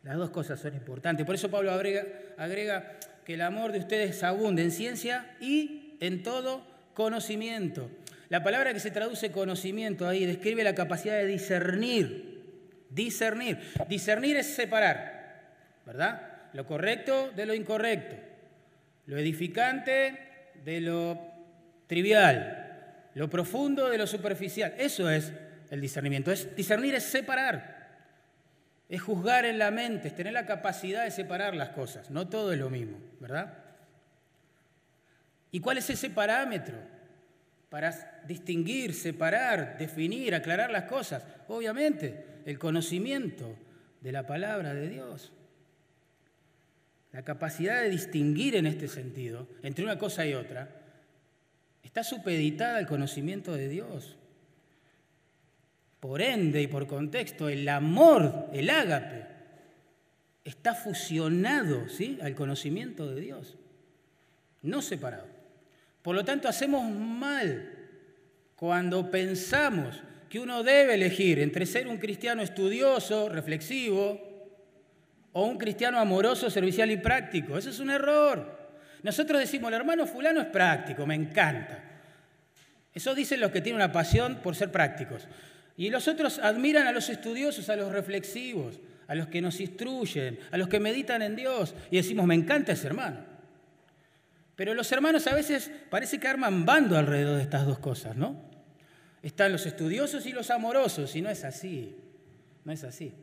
[0.06, 1.26] Las dos cosas son importantes.
[1.26, 2.94] Por eso Pablo agrega,
[3.26, 7.90] que el amor de ustedes abunde en ciencia y en todo conocimiento.
[8.30, 12.86] La palabra que se traduce conocimiento ahí describe la capacidad de discernir.
[12.90, 13.60] Discernir.
[13.90, 15.42] Discernir es separar,
[15.86, 16.36] ¿verdad?
[16.56, 18.16] lo correcto de lo incorrecto,
[19.08, 21.20] lo edificante de lo
[21.86, 24.74] trivial, lo profundo de lo superficial.
[24.78, 25.34] Eso es
[25.70, 26.32] el discernimiento.
[26.32, 27.75] Es, discernir es separar,
[28.88, 32.12] es juzgar en la mente, es tener la capacidad de separar las cosas.
[32.12, 33.54] No todo es lo mismo, ¿verdad?
[35.52, 36.78] ¿Y cuál es ese parámetro
[37.70, 41.24] para distinguir, separar, definir, aclarar las cosas?
[41.48, 43.58] Obviamente, el conocimiento
[44.02, 45.32] de la palabra de Dios.
[47.12, 50.70] La capacidad de distinguir en este sentido entre una cosa y otra
[51.82, 54.18] está supeditada al conocimiento de Dios.
[56.06, 59.26] Por ende y por contexto, el amor, el ágape,
[60.44, 62.20] está fusionado ¿sí?
[62.22, 63.58] al conocimiento de Dios,
[64.62, 65.26] no separado.
[66.04, 67.72] Por lo tanto, hacemos mal
[68.56, 74.22] cuando pensamos que uno debe elegir entre ser un cristiano estudioso, reflexivo,
[75.34, 77.58] o un cristiano amoroso, servicial y práctico.
[77.58, 78.70] Eso es un error.
[79.02, 81.84] Nosotros decimos, el hermano fulano es práctico, me encanta.
[82.94, 85.28] Eso dicen los que tienen una pasión por ser prácticos.
[85.78, 90.40] Y los otros admiran a los estudiosos, a los reflexivos, a los que nos instruyen,
[90.52, 91.76] a los que meditan en Dios.
[91.92, 93.20] Y decimos, me encanta ese hermano.
[94.56, 98.42] Pero los hermanos a veces parece que arman bando alrededor de estas dos cosas, ¿no?
[99.22, 101.96] Están los estudiosos y los amorosos, y no es así.
[102.64, 103.14] No es así.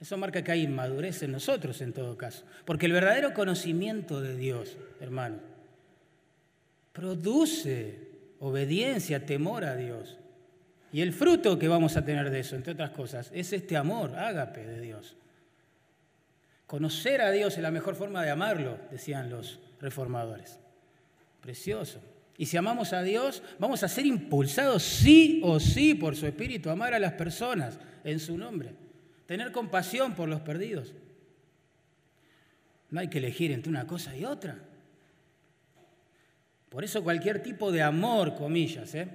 [0.00, 2.44] Eso marca que hay inmadurez en nosotros en todo caso.
[2.64, 5.36] Porque el verdadero conocimiento de Dios, hermano,
[6.92, 8.08] produce
[8.40, 10.18] obediencia, temor a Dios.
[10.92, 14.16] Y el fruto que vamos a tener de eso, entre otras cosas, es este amor,
[14.16, 15.16] ágape de Dios.
[16.66, 20.58] Conocer a Dios es la mejor forma de amarlo, decían los reformadores.
[21.40, 22.00] Precioso.
[22.36, 26.70] Y si amamos a Dios, vamos a ser impulsados sí o sí por su Espíritu,
[26.70, 28.74] amar a las personas en su nombre
[29.30, 30.92] tener compasión por los perdidos.
[32.90, 34.58] No hay que elegir entre una cosa y otra.
[36.68, 39.08] Por eso cualquier tipo de amor, comillas, ¿eh?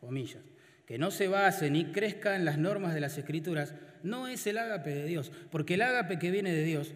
[0.00, 0.42] comillas,
[0.86, 4.58] que no se base ni crezca en las normas de las escrituras, no es el
[4.58, 6.94] ágape de Dios, porque el ágape que viene de Dios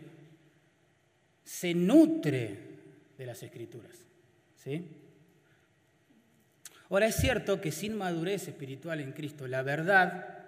[1.44, 2.58] se nutre
[3.18, 3.96] de las escrituras.
[4.56, 4.86] ¿sí?
[6.88, 10.38] Ahora es cierto que sin madurez espiritual en Cristo, la verdad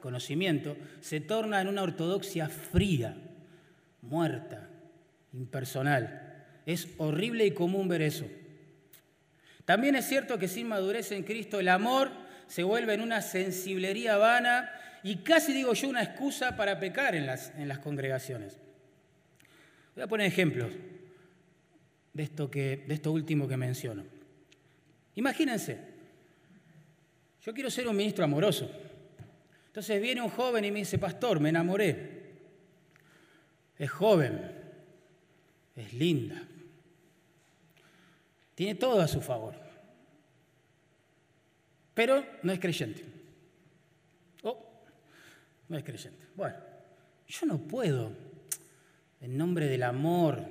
[0.00, 3.16] conocimiento, se torna en una ortodoxia fría,
[4.02, 4.68] muerta,
[5.32, 6.44] impersonal.
[6.64, 8.26] Es horrible y común ver eso.
[9.64, 12.10] También es cierto que sin madurez en Cristo el amor
[12.46, 14.70] se vuelve en una sensiblería vana
[15.02, 18.58] y casi digo yo una excusa para pecar en las, en las congregaciones.
[19.94, 20.72] Voy a poner ejemplos
[22.12, 24.04] de esto, que, de esto último que menciono.
[25.14, 25.78] Imagínense,
[27.44, 28.70] yo quiero ser un ministro amoroso.
[29.66, 32.16] Entonces viene un joven y me dice, pastor, me enamoré.
[33.78, 34.40] Es joven,
[35.76, 36.42] es linda,
[38.54, 39.54] tiene todo a su favor,
[41.96, 43.02] pero no es creyente.
[44.42, 44.58] Oh,
[45.66, 46.26] no es creyente.
[46.34, 46.54] Bueno,
[47.26, 48.12] yo no puedo,
[49.22, 50.44] en nombre del amor,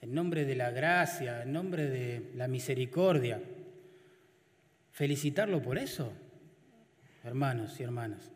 [0.00, 3.42] en nombre de la gracia, en nombre de la misericordia,
[4.92, 6.12] felicitarlo por eso,
[7.24, 8.30] hermanos y hermanas.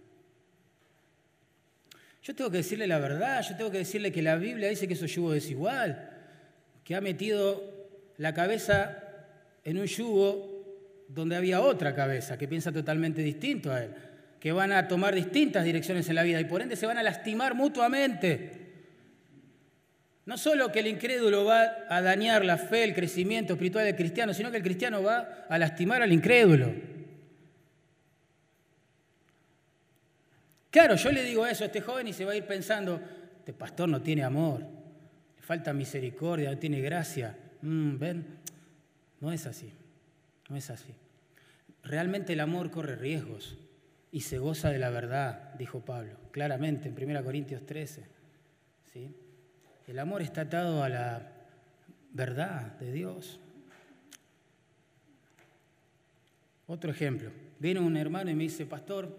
[2.20, 4.94] Yo tengo que decirle la verdad, yo tengo que decirle que la Biblia dice que
[4.94, 6.10] eso yugo desigual,
[6.82, 7.62] que ha metido
[8.16, 9.04] la cabeza
[9.62, 10.53] en un yugo
[11.14, 13.90] donde había otra cabeza que piensa totalmente distinto a él,
[14.40, 17.02] que van a tomar distintas direcciones en la vida y por ende se van a
[17.02, 18.64] lastimar mutuamente.
[20.26, 24.34] No solo que el incrédulo va a dañar la fe, el crecimiento espiritual del cristiano,
[24.34, 26.72] sino que el cristiano va a lastimar al incrédulo.
[30.70, 33.00] Claro, yo le digo eso a este joven y se va a ir pensando,
[33.38, 34.60] este pastor no tiene amor,
[35.36, 37.36] le falta misericordia, no tiene gracia.
[37.62, 38.26] Mm, ¿Ven?
[39.20, 39.70] No es así,
[40.48, 40.92] no es así.
[41.84, 43.56] Realmente el amor corre riesgos
[44.10, 48.04] y se goza de la verdad, dijo Pablo, claramente en 1 Corintios 13.
[48.92, 49.14] ¿sí?
[49.86, 51.32] El amor está atado a la
[52.12, 53.38] verdad de Dios.
[56.66, 57.30] Otro ejemplo.
[57.58, 59.14] Viene un hermano y me dice, pastor,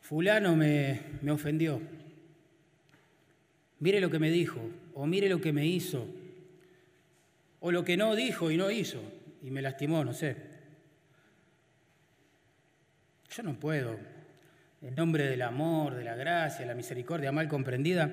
[0.00, 1.80] fulano me, me ofendió.
[3.80, 4.60] Mire lo que me dijo,
[4.94, 6.06] o mire lo que me hizo,
[7.60, 9.00] o lo que no dijo y no hizo,
[9.42, 10.47] y me lastimó, no sé.
[13.38, 13.96] Yo no puedo,
[14.82, 18.10] en nombre del amor, de la gracia, de la misericordia mal comprendida,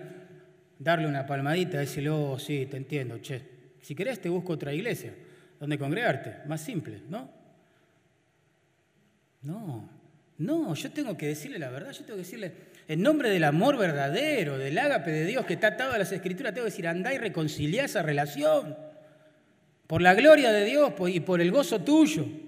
[0.77, 3.41] darle una palmadita, decirle, oh, sí, te entiendo, che.
[3.81, 5.15] Si querés te busco otra iglesia
[5.59, 7.27] donde congregarte, más simple, ¿no?
[9.41, 9.89] No,
[10.37, 12.53] no, yo tengo que decirle la verdad, yo tengo que decirle,
[12.87, 16.53] en nombre del amor verdadero, del ágape de Dios que está atado a las escrituras,
[16.53, 18.77] tengo que decir, andá y reconciliá esa relación.
[19.87, 22.44] Por la gloria de Dios y por el gozo tuyo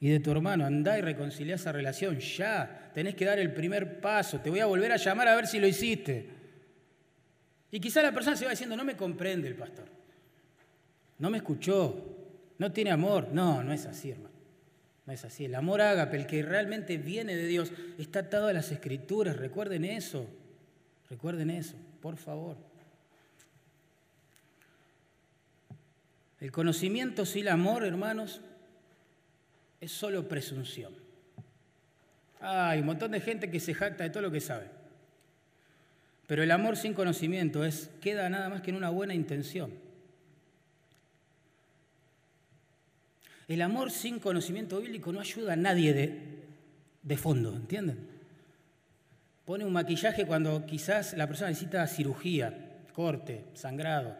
[0.00, 2.90] y de tu hermano, andá y reconciliá esa relación ya.
[2.94, 5.58] Tenés que dar el primer paso, te voy a volver a llamar a ver si
[5.58, 6.28] lo hiciste.
[7.70, 9.86] Y quizá la persona se va diciendo, no me comprende el pastor,
[11.18, 12.16] no me escuchó,
[12.58, 13.28] no tiene amor.
[13.32, 14.34] No, no es así, hermano.
[15.06, 15.46] No es así.
[15.46, 19.36] El amor ágape, el que realmente viene de Dios, está atado a las escrituras.
[19.36, 20.26] Recuerden eso.
[21.08, 22.56] Recuerden eso, por favor.
[26.40, 28.42] El conocimiento sin el amor, hermanos,
[29.80, 30.92] es solo presunción.
[32.40, 34.66] Hay un montón de gente que se jacta de todo lo que sabe.
[36.26, 39.72] Pero el amor sin conocimiento es, queda nada más que en una buena intención.
[43.48, 46.18] El amor sin conocimiento bíblico no ayuda a nadie de,
[47.02, 48.06] de fondo, ¿entienden?
[49.46, 54.14] Pone un maquillaje cuando quizás la persona necesita cirugía, corte, sangrado,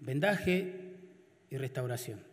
[0.00, 0.74] vendaje
[1.48, 2.31] y restauración.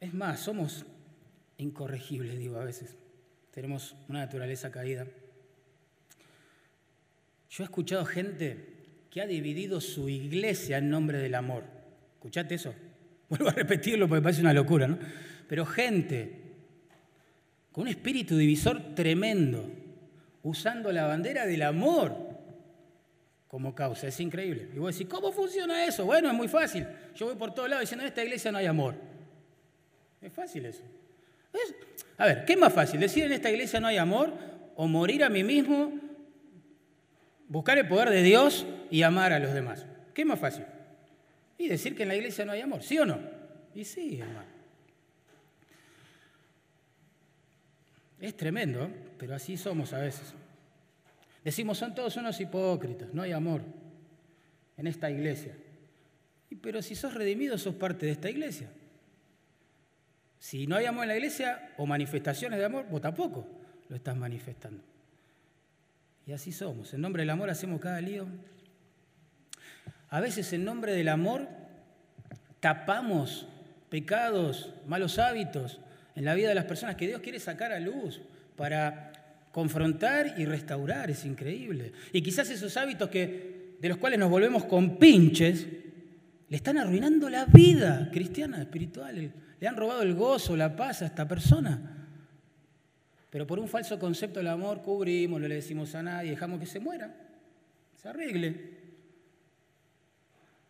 [0.00, 0.86] Es más, somos
[1.58, 2.96] incorregibles, digo a veces.
[3.52, 5.06] Tenemos una naturaleza caída.
[7.50, 8.78] Yo he escuchado gente
[9.10, 11.64] que ha dividido su iglesia en nombre del amor.
[12.14, 12.74] ¿Escuchaste eso?
[13.28, 14.98] Vuelvo a repetirlo porque parece una locura, ¿no?
[15.46, 16.40] Pero gente
[17.72, 19.70] con un espíritu divisor tremendo,
[20.42, 22.16] usando la bandera del amor
[23.48, 24.06] como causa.
[24.06, 24.70] Es increíble.
[24.74, 26.04] Y vos decís, ¿cómo funciona eso?
[26.04, 26.86] Bueno, es muy fácil.
[27.16, 29.09] Yo voy por todos lados diciendo, en esta iglesia no hay amor.
[30.20, 30.82] Es fácil eso.
[32.18, 33.00] A ver, ¿qué es más fácil?
[33.00, 34.34] ¿Decir en esta iglesia no hay amor
[34.76, 35.92] o morir a mí mismo,
[37.48, 39.86] buscar el poder de Dios y amar a los demás?
[40.12, 40.64] ¿Qué es más fácil?
[41.56, 43.18] Y decir que en la iglesia no hay amor, ¿sí o no?
[43.74, 44.48] Y sí, hermano.
[48.20, 50.34] Es tremendo, pero así somos a veces.
[51.42, 53.62] Decimos, son todos unos hipócritas, no hay amor
[54.76, 55.56] en esta iglesia.
[56.60, 58.68] Pero si sos redimido, sos parte de esta iglesia.
[60.40, 63.46] Si no hay amor en la iglesia o manifestaciones de amor, vos tampoco
[63.88, 64.82] lo estás manifestando.
[66.26, 66.94] Y así somos.
[66.94, 68.26] En nombre del amor hacemos cada lío.
[70.08, 71.46] A veces en nombre del amor
[72.58, 73.46] tapamos
[73.90, 75.78] pecados, malos hábitos
[76.16, 78.22] en la vida de las personas que Dios quiere sacar a luz
[78.56, 79.12] para
[79.52, 81.10] confrontar y restaurar.
[81.10, 81.92] Es increíble.
[82.12, 85.66] Y quizás esos hábitos que, de los cuales nos volvemos con pinches,
[86.50, 89.32] le están arruinando la vida cristiana, espiritual.
[89.60, 92.08] Le han robado el gozo, la paz a esta persona.
[93.30, 96.66] Pero por un falso concepto del amor cubrimos, no le decimos a nadie, dejamos que
[96.66, 97.14] se muera,
[97.94, 98.78] se arregle.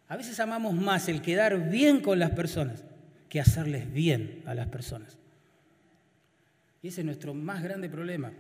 [0.09, 2.85] A veces amamos más el quedar bien con las personas
[3.31, 5.16] que hacerles bien a las personas.
[6.83, 8.33] Y ese es nuestro más grande problema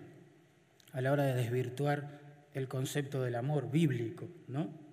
[0.92, 2.20] a la hora de desvirtuar
[2.52, 4.89] el concepto del amor bíblico, ¿no?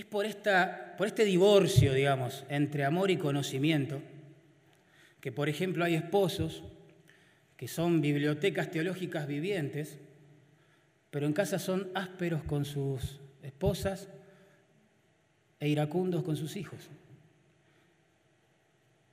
[0.00, 4.00] Es por, esta, por este divorcio, digamos, entre amor y conocimiento,
[5.20, 6.62] que por ejemplo hay esposos
[7.58, 9.98] que son bibliotecas teológicas vivientes,
[11.10, 14.08] pero en casa son ásperos con sus esposas
[15.58, 16.88] e iracundos con sus hijos.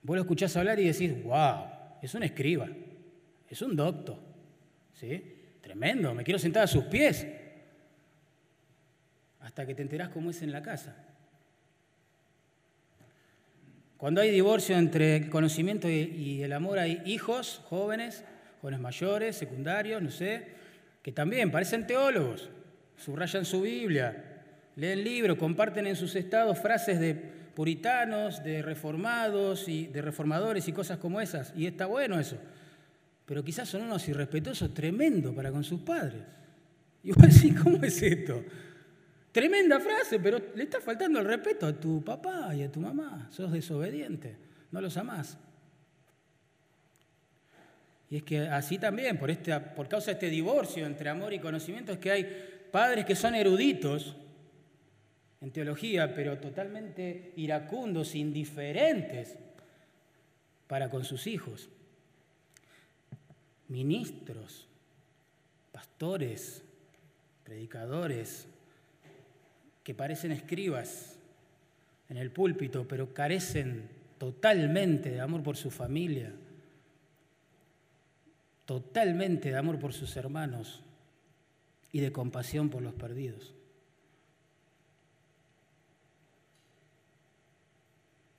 [0.04, 1.65] Vos lo escuchás hablar y decís, wow,
[2.02, 2.69] es un escriba,
[3.50, 4.17] es un docto,
[4.93, 5.21] ¿sí?
[5.60, 7.28] Tremendo, me quiero sentar a sus pies.
[9.47, 10.93] Hasta que te enterás cómo es en la casa.
[13.95, 18.25] Cuando hay divorcio entre conocimiento y el amor, hay hijos jóvenes,
[18.62, 20.47] jóvenes mayores, secundarios, no sé,
[21.01, 22.49] que también parecen teólogos,
[22.97, 24.43] subrayan su Biblia,
[24.75, 30.73] leen libros, comparten en sus estados frases de puritanos, de reformados y de reformadores y
[30.73, 32.38] cosas como esas, y está bueno eso.
[33.25, 36.21] Pero quizás son unos irrespetuosos tremendos para con sus padres.
[37.03, 38.43] Igual sí, ¿cómo es esto?
[39.32, 43.28] Tremenda frase, pero le está faltando el respeto a tu papá y a tu mamá.
[43.32, 44.36] Sos desobediente,
[44.72, 45.38] no los amás.
[48.10, 51.40] Y es que así también, por, este, por causa de este divorcio entre amor y
[51.40, 54.16] conocimiento, es que hay padres que son eruditos
[55.42, 59.38] en teología, pero totalmente iracundos, indiferentes
[60.68, 61.70] para con sus hijos.
[63.68, 64.68] Ministros,
[65.72, 66.63] pastores,
[67.44, 68.48] predicadores,
[69.88, 71.17] que parecen escribas
[72.10, 76.34] en el púlpito, pero carecen totalmente de amor por su familia,
[78.65, 80.82] totalmente de amor por sus hermanos
[81.93, 83.54] y de compasión por los perdidos.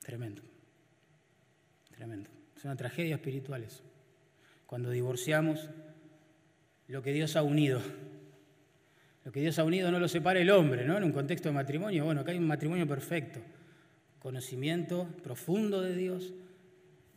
[0.01, 0.43] Tremendo,
[1.95, 2.29] tremendo.
[2.55, 3.81] Es una tragedia espiritual eso.
[4.67, 5.67] Cuando divorciamos
[6.87, 7.81] lo que Dios ha unido
[9.25, 10.97] lo que Dios ha unido no lo separa el hombre, ¿no?
[10.97, 13.41] En un contexto de matrimonio, bueno, acá hay un matrimonio perfecto.
[14.19, 16.33] Conocimiento profundo de Dios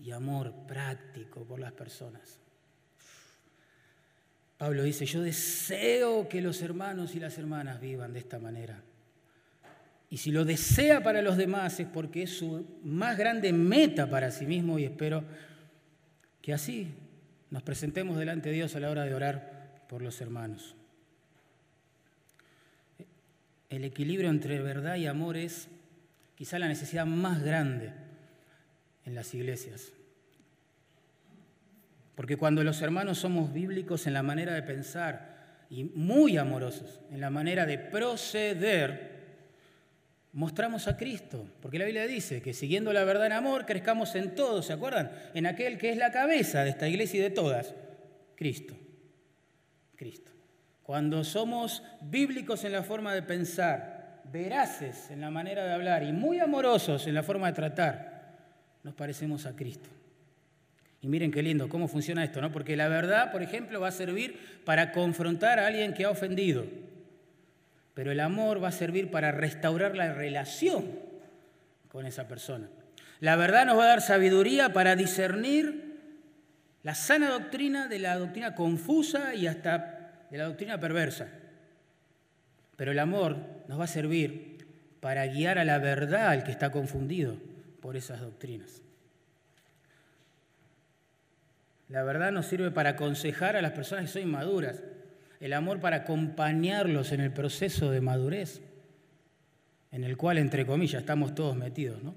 [0.01, 2.39] y amor práctico por las personas.
[4.59, 8.81] Pablo dice, yo deseo que los hermanos y las hermanas vivan de esta manera.
[10.09, 14.31] Y si lo desea para los demás es porque es su más grande meta para
[14.31, 15.25] sí mismo y espero
[16.43, 16.89] que así
[17.51, 20.77] nos presentemos delante de Dios a la hora de orar por los hermanos.
[23.73, 25.67] El equilibrio entre verdad y amor es
[26.35, 27.91] quizá la necesidad más grande
[29.07, 29.95] en las iglesias.
[32.15, 37.23] Porque cuando los hermanos somos bíblicos en la manera de pensar y muy amorosos en
[37.23, 39.11] la manera de proceder,
[40.35, 41.49] mostramos a Cristo.
[41.63, 45.13] Porque la Biblia dice que siguiendo la verdad en amor crezcamos en todo, ¿se acuerdan?
[45.33, 47.75] En aquel que es la cabeza de esta iglesia y de todas,
[48.37, 48.77] Cristo.
[49.97, 50.32] Cristo.
[50.93, 56.13] Cuando somos bíblicos en la forma de pensar, veraces en la manera de hablar y
[56.13, 58.35] muy amorosos en la forma de tratar,
[58.83, 59.89] nos parecemos a Cristo.
[61.01, 62.53] Y miren qué lindo cómo funciona esto, ¿no?
[62.53, 66.67] Porque la verdad, por ejemplo, va a servir para confrontar a alguien que ha ofendido.
[67.95, 70.85] Pero el amor va a servir para restaurar la relación
[71.89, 72.69] con esa persona.
[73.19, 75.97] La verdad nos va a dar sabiduría para discernir
[76.83, 80.01] la sana doctrina de la doctrina confusa y hasta
[80.33, 81.29] de la doctrina perversa.
[82.77, 83.37] Pero el amor
[83.69, 84.67] nos va a servir
[85.01, 87.37] para guiar a la verdad al que está confundido
[87.81, 88.81] por esas doctrinas.
[91.91, 94.83] La verdad nos sirve para aconsejar a las personas que son inmaduras.
[95.39, 98.63] El amor para acompañarlos en el proceso de madurez,
[99.91, 102.03] en el cual, entre comillas, estamos todos metidos.
[102.03, 102.15] ¿no?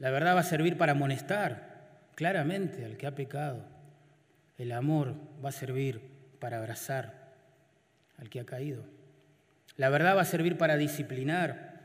[0.00, 3.64] La verdad va a servir para amonestar claramente al que ha pecado.
[4.58, 5.14] El amor
[5.44, 6.13] va a servir
[6.44, 7.32] para abrazar
[8.18, 8.84] al que ha caído.
[9.78, 11.80] La verdad va a servir para disciplinar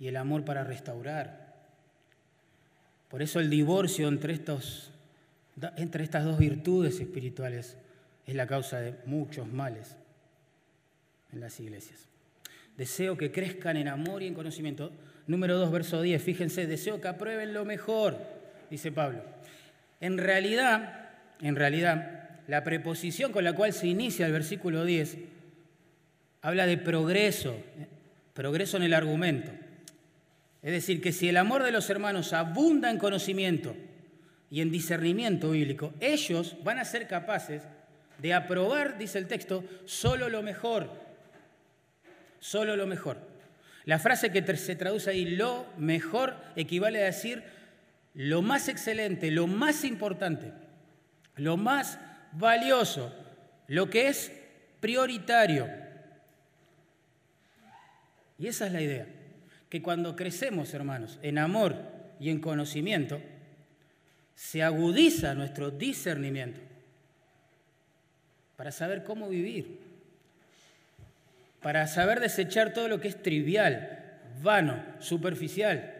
[0.00, 1.54] y el amor para restaurar.
[3.08, 4.90] Por eso el divorcio entre, estos,
[5.76, 7.76] entre estas dos virtudes espirituales
[8.26, 9.94] es la causa de muchos males
[11.32, 12.08] en las iglesias.
[12.76, 14.90] Deseo que crezcan en amor y en conocimiento.
[15.28, 16.20] Número 2, verso 10.
[16.20, 18.18] Fíjense, deseo que aprueben lo mejor,
[18.68, 19.22] dice Pablo.
[20.00, 25.16] En realidad, en realidad, la preposición con la cual se inicia el versículo 10
[26.44, 27.56] habla de progreso,
[28.34, 29.50] progreso en el argumento.
[30.62, 33.74] Es decir, que si el amor de los hermanos abunda en conocimiento
[34.50, 37.62] y en discernimiento bíblico, ellos van a ser capaces
[38.18, 40.90] de aprobar, dice el texto, solo lo mejor.
[42.40, 43.16] Solo lo mejor.
[43.86, 47.42] La frase que se traduce ahí, lo mejor, equivale a decir
[48.12, 50.52] lo más excelente, lo más importante,
[51.36, 51.98] lo más
[52.34, 53.12] valioso,
[53.68, 54.32] lo que es
[54.80, 55.68] prioritario.
[58.38, 59.06] Y esa es la idea,
[59.68, 61.76] que cuando crecemos, hermanos, en amor
[62.20, 63.20] y en conocimiento,
[64.34, 66.60] se agudiza nuestro discernimiento
[68.56, 69.78] para saber cómo vivir,
[71.62, 75.93] para saber desechar todo lo que es trivial, vano, superficial,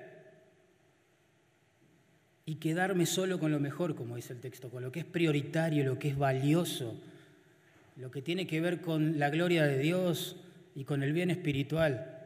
[2.47, 5.85] y quedarme solo con lo mejor, como dice el texto, con lo que es prioritario,
[5.85, 6.95] lo que es valioso,
[7.97, 10.37] lo que tiene que ver con la gloria de Dios
[10.75, 12.19] y con el bien espiritual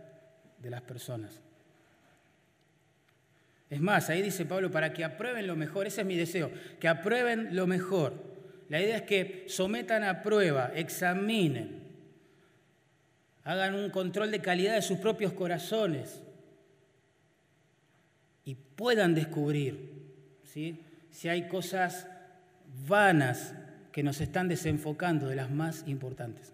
[0.60, 1.40] de las personas.
[3.70, 6.50] Es más, ahí dice Pablo, para que aprueben lo mejor, ese es mi deseo,
[6.80, 8.14] que aprueben lo mejor.
[8.70, 11.82] La idea es que sometan a prueba, examinen,
[13.44, 16.22] hagan un control de calidad de sus propios corazones
[18.44, 19.97] y puedan descubrir
[20.52, 22.06] si hay cosas
[22.86, 23.54] vanas
[23.92, 26.52] que nos están desenfocando de las más importantes.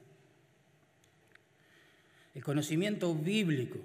[2.34, 3.78] El conocimiento bíblico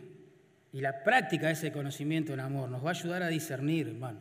[0.72, 4.20] y la práctica de ese conocimiento en amor nos va a ayudar a discernir, hermano,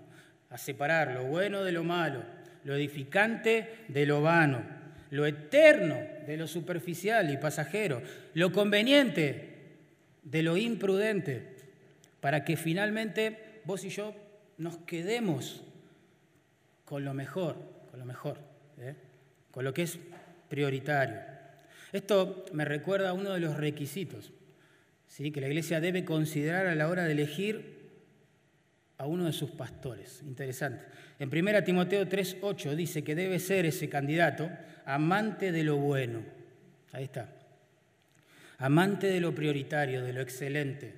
[0.50, 2.22] a separar lo bueno de lo malo,
[2.64, 4.62] lo edificante de lo vano,
[5.10, 8.02] lo eterno de lo superficial y pasajero,
[8.34, 9.56] lo conveniente
[10.22, 11.56] de lo imprudente,
[12.20, 14.14] para que finalmente vos y yo
[14.58, 15.62] nos quedemos
[16.88, 17.54] con lo mejor,
[17.90, 18.38] con lo mejor,
[18.78, 18.94] ¿eh?
[19.50, 19.98] con lo que es
[20.48, 21.18] prioritario.
[21.92, 24.32] Esto me recuerda a uno de los requisitos
[25.06, 25.30] ¿sí?
[25.30, 27.90] que la iglesia debe considerar a la hora de elegir
[28.96, 30.22] a uno de sus pastores.
[30.22, 30.82] Interesante.
[31.18, 34.48] En 1 Timoteo 3:8 dice que debe ser ese candidato
[34.86, 36.22] amante de lo bueno.
[36.92, 37.28] Ahí está.
[38.56, 40.94] Amante de lo prioritario, de lo excelente,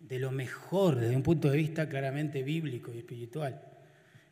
[0.00, 3.71] de lo mejor desde un punto de vista claramente bíblico y espiritual.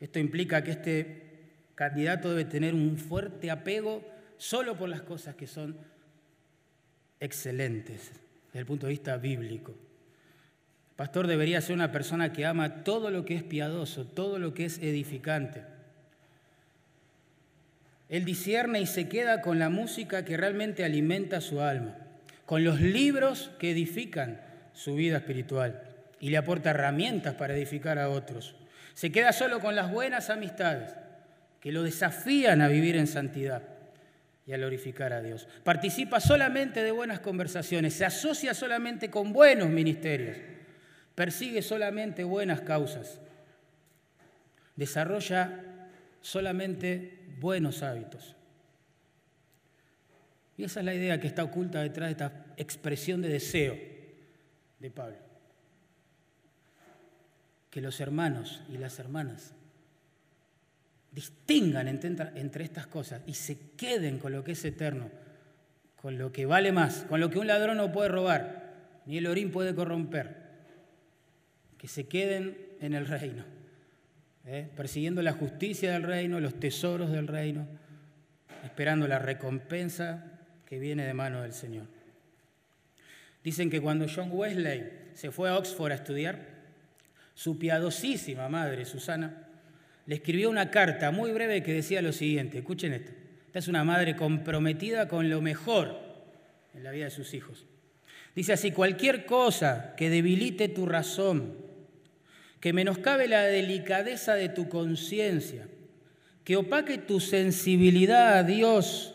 [0.00, 1.30] Esto implica que este
[1.74, 4.02] candidato debe tener un fuerte apego
[4.38, 5.76] solo por las cosas que son
[7.20, 8.10] excelentes,
[8.46, 9.72] desde el punto de vista bíblico.
[9.72, 14.54] El pastor debería ser una persona que ama todo lo que es piadoso, todo lo
[14.54, 15.62] que es edificante.
[18.08, 21.96] Él discierne y se queda con la música que realmente alimenta su alma,
[22.44, 24.40] con los libros que edifican
[24.72, 25.82] su vida espiritual
[26.18, 28.56] y le aporta herramientas para edificar a otros.
[29.00, 30.94] Se queda solo con las buenas amistades
[31.58, 33.62] que lo desafían a vivir en santidad
[34.46, 35.48] y a glorificar a Dios.
[35.64, 40.36] Participa solamente de buenas conversaciones, se asocia solamente con buenos ministerios,
[41.14, 43.22] persigue solamente buenas causas,
[44.76, 45.64] desarrolla
[46.20, 48.36] solamente buenos hábitos.
[50.58, 53.78] Y esa es la idea que está oculta detrás de esta expresión de deseo
[54.78, 55.29] de Pablo.
[57.70, 59.54] Que los hermanos y las hermanas
[61.12, 65.10] distingan entre, estas cosas y se queden con lo que es eterno,
[65.96, 68.74] con lo que vale más, con lo que un ladrón no puede robar,
[69.06, 70.36] ni el orín puede corromper.
[71.78, 73.44] Que se queden en el reino,
[74.46, 74.68] ¿eh?
[74.76, 77.66] persiguiendo la justicia del reino, los tesoros del reino,
[78.64, 81.86] esperando la recompensa que viene de mano del Señor.
[83.42, 86.59] Dicen que cuando John Wesley se fue a Oxford a estudiar,
[87.40, 89.48] su piadosísima madre, Susana,
[90.04, 93.12] le escribió una carta muy breve que decía lo siguiente, escuchen esto,
[93.46, 95.98] esta es una madre comprometida con lo mejor
[96.74, 97.64] en la vida de sus hijos.
[98.36, 101.56] Dice así, cualquier cosa que debilite tu razón,
[102.60, 105.66] que menoscabe la delicadeza de tu conciencia,
[106.44, 109.14] que opaque tu sensibilidad a Dios,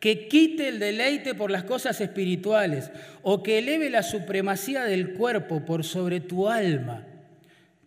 [0.00, 2.90] que quite el deleite por las cosas espirituales
[3.22, 7.06] o que eleve la supremacía del cuerpo por sobre tu alma.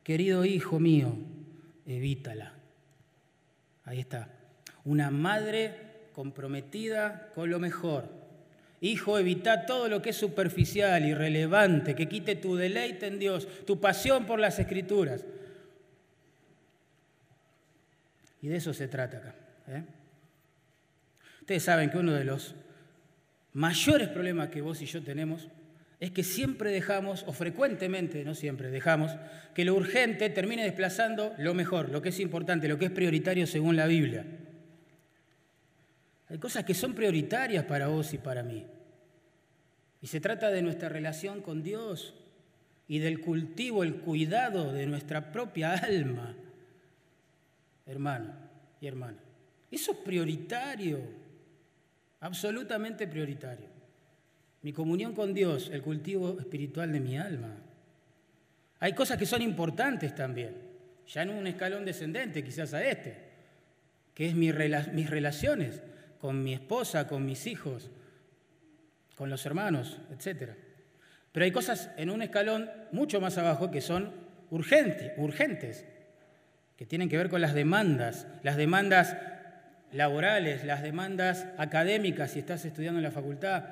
[0.10, 1.14] Querido hijo mío,
[1.86, 2.54] evítala.
[3.86, 4.28] Ahí está.
[4.84, 8.10] Una madre comprometida con lo mejor.
[8.82, 13.80] Hijo, evita todo lo que es superficial, irrelevante, que quite tu deleite en Dios, tu
[13.80, 15.24] pasión por las escrituras.
[18.42, 19.36] Y de eso se trata acá.
[19.68, 19.84] ¿eh?
[21.42, 22.56] Ustedes saben que uno de los
[23.54, 25.50] mayores problemas que vos y yo tenemos
[26.00, 29.12] es que siempre dejamos, o frecuentemente, no siempre, dejamos
[29.54, 33.46] que lo urgente termine desplazando lo mejor, lo que es importante, lo que es prioritario
[33.46, 34.26] según la Biblia.
[36.30, 38.66] Hay cosas que son prioritarias para vos y para mí.
[40.02, 42.14] Y se trata de nuestra relación con Dios
[42.88, 46.34] y del cultivo, el cuidado de nuestra propia alma,
[47.86, 48.34] hermano
[48.80, 49.18] y hermana.
[49.70, 51.02] Eso es prioritario,
[52.22, 53.79] absolutamente prioritario.
[54.62, 57.56] Mi comunión con Dios, el cultivo espiritual de mi alma.
[58.80, 60.56] Hay cosas que son importantes también,
[61.08, 63.18] ya en un escalón descendente quizás a este,
[64.14, 65.82] que es mis relaciones
[66.20, 67.90] con mi esposa, con mis hijos,
[69.16, 70.52] con los hermanos, etc.
[71.32, 74.12] Pero hay cosas en un escalón mucho más abajo que son
[74.50, 75.86] urgentes, urgentes,
[76.78, 79.18] que tienen que ver con las demandas, las demandas
[79.92, 83.66] laborales, las demandas académicas si estás estudiando en la facultad,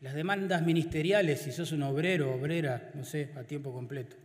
[0.00, 4.16] las demandas ministeriales si sos un obrero, obrera, no sé, a tiempo completo.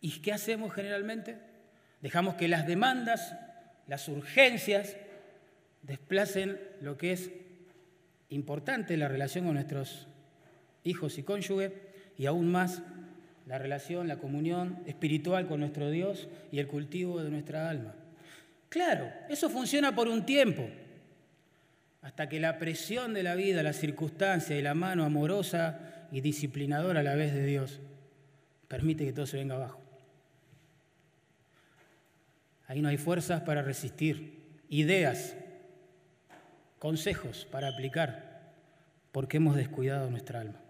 [0.00, 1.38] ¿Y qué hacemos generalmente?
[2.02, 3.34] Dejamos que las demandas
[3.86, 4.96] las urgencias
[5.82, 7.30] desplacen lo que es
[8.30, 10.08] importante la relación con nuestros
[10.82, 11.72] hijos y cónyuges
[12.16, 12.82] y aún más
[13.46, 17.94] la relación, la comunión espiritual con nuestro Dios y el cultivo de nuestra alma.
[18.68, 20.68] Claro, eso funciona por un tiempo,
[22.04, 27.00] hasta que la presión de la vida, la circunstancia y la mano amorosa y disciplinadora
[27.00, 27.80] a la vez de Dios
[28.68, 29.80] permite que todo se venga abajo.
[32.66, 35.34] Ahí no hay fuerzas para resistir, ideas,
[36.78, 38.52] consejos para aplicar,
[39.10, 40.60] porque hemos descuidado nuestra alma.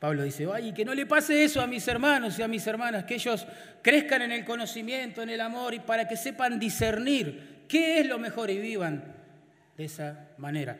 [0.00, 3.04] Pablo dice, ay, que no le pase eso a mis hermanos y a mis hermanas,
[3.04, 3.46] que ellos
[3.82, 8.18] crezcan en el conocimiento, en el amor, y para que sepan discernir qué es lo
[8.18, 9.14] mejor y vivan
[9.76, 10.78] de esa manera.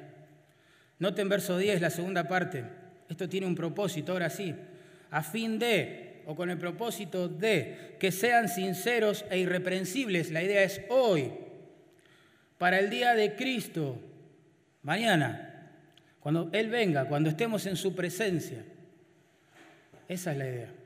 [0.99, 2.64] Noten verso 10, la segunda parte.
[3.09, 4.55] Esto tiene un propósito, ahora sí,
[5.11, 10.30] a fin de o con el propósito de que sean sinceros e irreprensibles.
[10.30, 11.32] La idea es hoy,
[12.59, 14.01] para el día de Cristo,
[14.82, 15.70] mañana,
[16.18, 18.64] cuando Él venga, cuando estemos en su presencia.
[20.09, 20.86] Esa es la idea.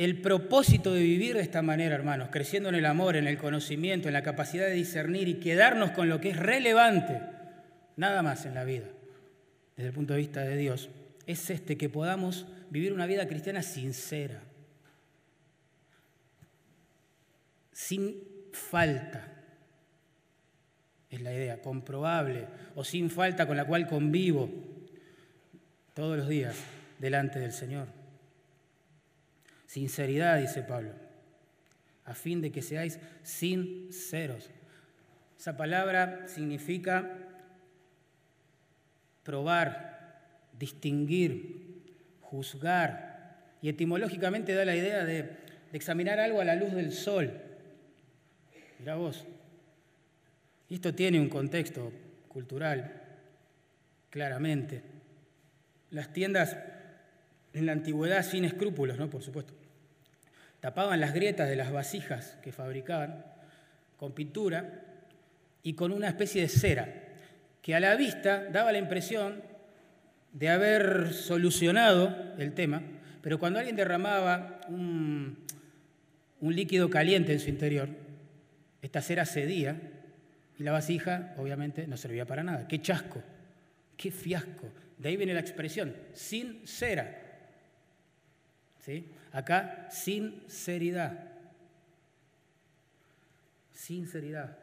[0.00, 4.08] El propósito de vivir de esta manera, hermanos, creciendo en el amor, en el conocimiento,
[4.08, 7.20] en la capacidad de discernir y quedarnos con lo que es relevante,
[7.96, 8.86] nada más en la vida,
[9.76, 10.88] desde el punto de vista de Dios,
[11.26, 14.40] es este, que podamos vivir una vida cristiana sincera,
[17.70, 18.22] sin
[18.54, 19.28] falta,
[21.10, 24.48] es la idea, comprobable, o sin falta con la cual convivo
[25.92, 26.56] todos los días
[26.98, 27.99] delante del Señor.
[29.70, 30.90] Sinceridad, dice Pablo,
[32.04, 34.50] a fin de que seáis sinceros.
[35.38, 37.08] Esa palabra significa
[39.22, 40.18] probar,
[40.58, 41.84] distinguir,
[42.20, 43.54] juzgar.
[43.62, 45.36] Y etimológicamente da la idea de,
[45.72, 47.30] examinar algo a la luz del sol.
[48.80, 49.24] Mira vos.
[50.68, 51.92] Y esto tiene un contexto
[52.26, 53.02] cultural,
[54.10, 54.82] claramente.
[55.92, 56.56] Las tiendas
[57.52, 59.08] en la antigüedad sin escrúpulos, ¿no?
[59.08, 59.59] Por supuesto.
[60.60, 63.24] Tapaban las grietas de las vasijas que fabricaban
[63.96, 64.84] con pintura
[65.62, 66.94] y con una especie de cera,
[67.62, 69.42] que a la vista daba la impresión
[70.32, 72.82] de haber solucionado el tema,
[73.22, 75.44] pero cuando alguien derramaba un,
[76.40, 77.88] líquido caliente en su interior,
[78.80, 79.78] esta cera cedía
[80.58, 82.66] y la vasija obviamente no servía para nada.
[82.66, 83.22] ¡Qué chasco!
[83.96, 84.68] ¡Qué fiasco!
[84.96, 87.18] De ahí viene la expresión, sin cera.
[88.78, 89.06] ¿Sí?
[89.32, 91.30] Acá, sinceridad.
[93.72, 94.58] Sinceridad.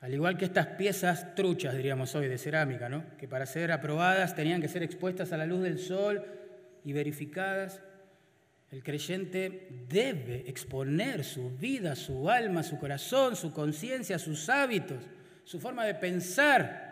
[0.00, 3.04] Al igual que estas piezas truchas, diríamos hoy, de cerámica, ¿no?
[3.16, 6.24] que para ser aprobadas tenían que ser expuestas a la luz del sol
[6.84, 7.82] y verificadas,
[8.70, 15.02] el creyente debe exponer su vida, su alma, su corazón, su conciencia, sus hábitos,
[15.44, 16.88] su forma de pensar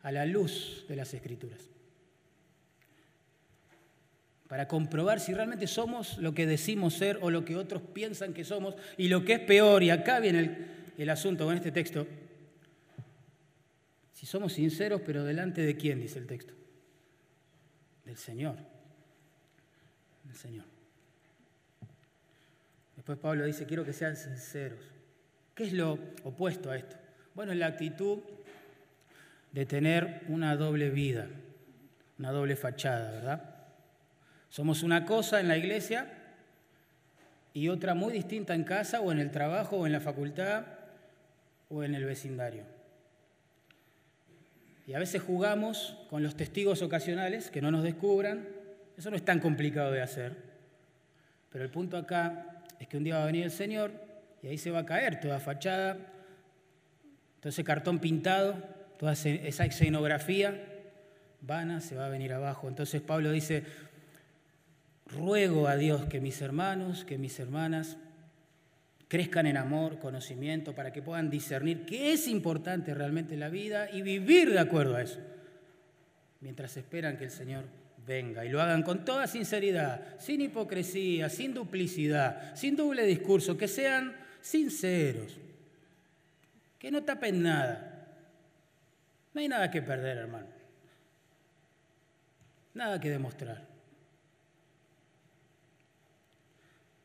[0.00, 1.73] a la luz de las escrituras.
[4.54, 8.44] Para comprobar si realmente somos lo que decimos ser o lo que otros piensan que
[8.44, 10.58] somos y lo que es peor, y acá viene
[10.96, 12.06] el asunto con este texto,
[14.12, 16.54] si somos sinceros, pero delante de quién, dice el texto,
[18.04, 18.54] del Señor,
[20.22, 20.66] del Señor.
[22.94, 24.78] Después Pablo dice, quiero que sean sinceros.
[25.56, 26.94] ¿Qué es lo opuesto a esto?
[27.34, 28.20] Bueno, es la actitud
[29.50, 31.26] de tener una doble vida,
[32.20, 33.53] una doble fachada, ¿verdad?
[34.54, 36.06] Somos una cosa en la iglesia
[37.54, 40.62] y otra muy distinta en casa o en el trabajo o en la facultad
[41.70, 42.62] o en el vecindario.
[44.86, 48.46] Y a veces jugamos con los testigos ocasionales que no nos descubran.
[48.96, 50.36] Eso no es tan complicado de hacer.
[51.50, 53.90] Pero el punto acá es que un día va a venir el Señor
[54.40, 55.96] y ahí se va a caer toda fachada,
[57.40, 58.54] todo ese cartón pintado,
[59.00, 60.60] toda esa escenografía
[61.46, 62.68] vana se va a venir abajo.
[62.68, 63.64] Entonces Pablo dice,
[65.14, 67.96] ruego a Dios que mis hermanos, que mis hermanas
[69.08, 73.88] crezcan en amor, conocimiento, para que puedan discernir qué es importante realmente en la vida
[73.90, 75.20] y vivir de acuerdo a eso,
[76.40, 77.64] mientras esperan que el Señor
[78.06, 83.68] venga y lo hagan con toda sinceridad, sin hipocresía, sin duplicidad, sin doble discurso, que
[83.68, 85.38] sean sinceros,
[86.78, 87.90] que no tapen nada.
[89.32, 90.46] No hay nada que perder, hermano.
[92.74, 93.73] Nada que demostrar.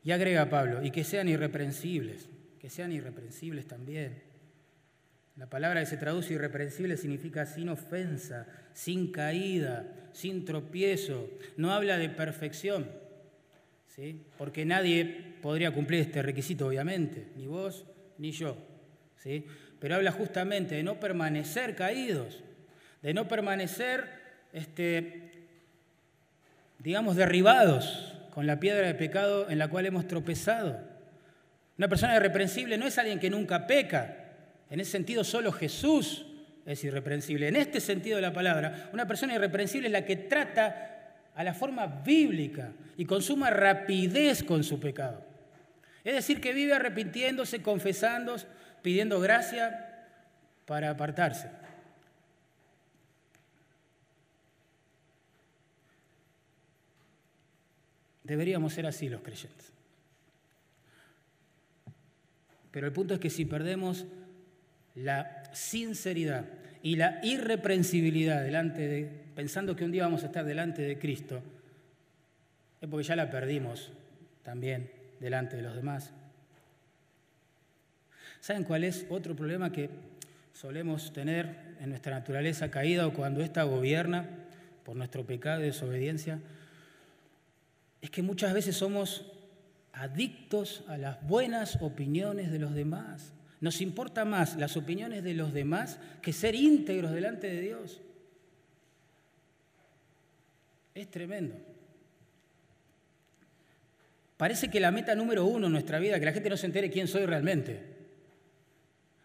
[0.02, 2.28] Y agrega Pablo, y que sean irreprensibles,
[2.58, 4.22] que sean irreprensibles también.
[5.36, 11.30] La palabra que se traduce irreprensible significa sin ofensa, sin caída, sin tropiezo.
[11.56, 12.90] No habla de perfección,
[13.88, 14.22] ¿sí?
[14.36, 17.86] porque nadie podría cumplir este requisito, obviamente, ni vos
[18.18, 18.56] ni yo.
[19.18, 19.46] ¿sí?
[19.78, 22.42] Pero habla justamente de no permanecer caídos,
[23.02, 24.04] de no permanecer,
[24.52, 25.30] este,
[26.78, 30.78] digamos, derribados, con la piedra de pecado en la cual hemos tropezado.
[31.78, 34.16] Una persona irreprensible no es alguien que nunca peca.
[34.68, 36.26] En ese sentido, solo Jesús
[36.66, 37.48] es irreprensible.
[37.48, 41.54] En este sentido de la palabra, una persona irreprensible es la que trata a la
[41.54, 45.24] forma bíblica y con suma rapidez con su pecado.
[46.04, 48.36] Es decir, que vive arrepintiéndose, confesando,
[48.82, 50.06] pidiendo gracia
[50.66, 51.48] para apartarse.
[58.30, 59.72] Deberíamos ser así los creyentes.
[62.70, 64.06] Pero el punto es que si perdemos
[64.94, 66.44] la sinceridad
[66.80, 71.42] y la irreprensibilidad delante de, pensando que un día vamos a estar delante de Cristo,
[72.80, 73.90] es porque ya la perdimos
[74.44, 76.12] también delante de los demás.
[78.38, 79.90] ¿Saben cuál es otro problema que
[80.52, 84.28] solemos tener en nuestra naturaleza caída o cuando ésta gobierna
[84.84, 86.38] por nuestro pecado y desobediencia?
[88.00, 89.26] Es que muchas veces somos
[89.92, 93.32] adictos a las buenas opiniones de los demás.
[93.60, 98.00] Nos importa más las opiniones de los demás que ser íntegros delante de Dios.
[100.94, 101.56] Es tremendo.
[104.36, 106.90] Parece que la meta número uno en nuestra vida, que la gente no se entere
[106.90, 107.82] quién soy realmente.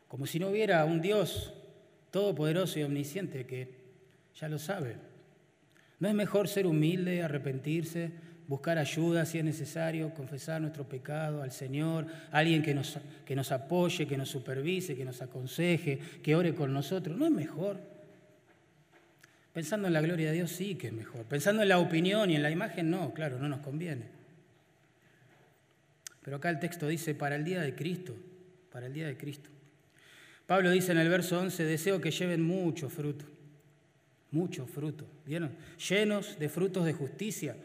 [0.10, 1.54] Como si no hubiera un Dios
[2.12, 3.74] todopoderoso y omnisciente que
[4.38, 4.98] ya lo sabe.
[6.00, 8.12] ¿No es mejor ser humilde, arrepentirse,
[8.48, 13.52] buscar ayuda si es necesario, confesar nuestro pecado al Señor, alguien que nos, que nos
[13.52, 17.18] apoye, que nos supervise, que nos aconseje, que ore con nosotros.
[17.18, 17.80] ¿No es mejor?
[19.54, 21.24] Pensando en la gloria de Dios sí que es mejor.
[21.26, 24.04] Pensando en la opinión y en la imagen no, claro, no nos conviene.
[26.22, 28.16] Pero acá el texto dice, para el día de Cristo,
[28.72, 29.50] para el día de Cristo.
[30.46, 33.26] Pablo dice en el verso 11, deseo que lleven mucho fruto,
[34.32, 35.52] mucho fruto, ¿vieron?
[35.90, 37.56] Llenos de frutos de justicia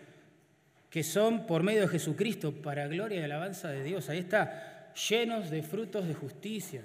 [0.90, 4.08] que son por medio de Jesucristo para gloria y alabanza de Dios.
[4.10, 6.82] Ahí está, llenos de frutos de justicia.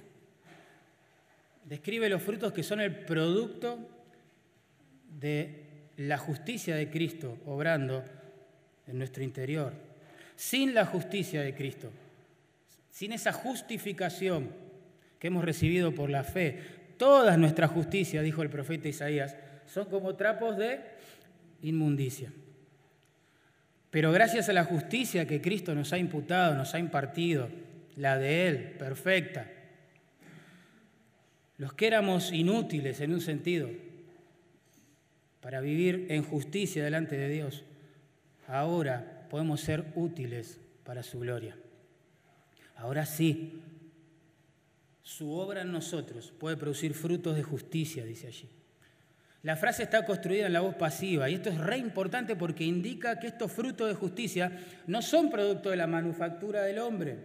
[1.66, 3.80] Describe los frutos que son el producto
[5.20, 5.64] de
[5.98, 8.04] la justicia de Cristo obrando
[8.88, 9.74] en nuestro interior.
[10.36, 11.90] Sin la justicia de Cristo,
[12.92, 14.52] sin esa justificación
[15.18, 16.60] que hemos recibido por la fe,
[16.98, 19.36] todas nuestras justicias, dijo el profeta Isaías,
[19.66, 20.82] son como trapos de
[21.64, 22.32] inmundicia.
[23.96, 27.48] Pero gracias a la justicia que Cristo nos ha imputado, nos ha impartido,
[27.96, 29.50] la de Él, perfecta,
[31.58, 33.70] los que éramos inútiles en un sentido
[35.40, 37.64] para vivir en justicia delante de Dios,
[38.50, 41.56] ahora podemos ser útiles para su gloria.
[42.76, 43.62] Ahora sí,
[45.04, 48.50] su obra en nosotros puede producir frutos de justicia, dice allí.
[49.46, 53.20] La frase está construida en la voz pasiva y esto es re importante porque indica
[53.20, 54.52] que estos frutos de justicia
[54.88, 57.20] no son producto de la manufactura del hombre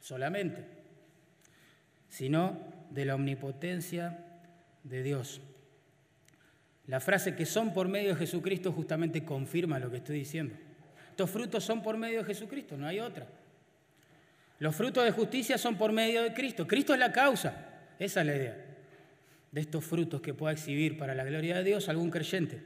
[0.00, 0.64] solamente,
[2.08, 2.58] sino
[2.90, 4.26] de la omnipotencia
[4.82, 5.40] de Dios.
[6.88, 10.56] La frase que son por medio de Jesucristo justamente confirma lo que estoy diciendo.
[11.10, 13.28] Estos frutos son por medio de Jesucristo, no hay otra.
[14.58, 16.66] Los frutos de justicia son por medio de Cristo.
[16.66, 17.54] Cristo es la causa.
[18.00, 18.63] Esa es la idea
[19.54, 22.60] de estos frutos que pueda exhibir para la gloria de Dios algún creyente.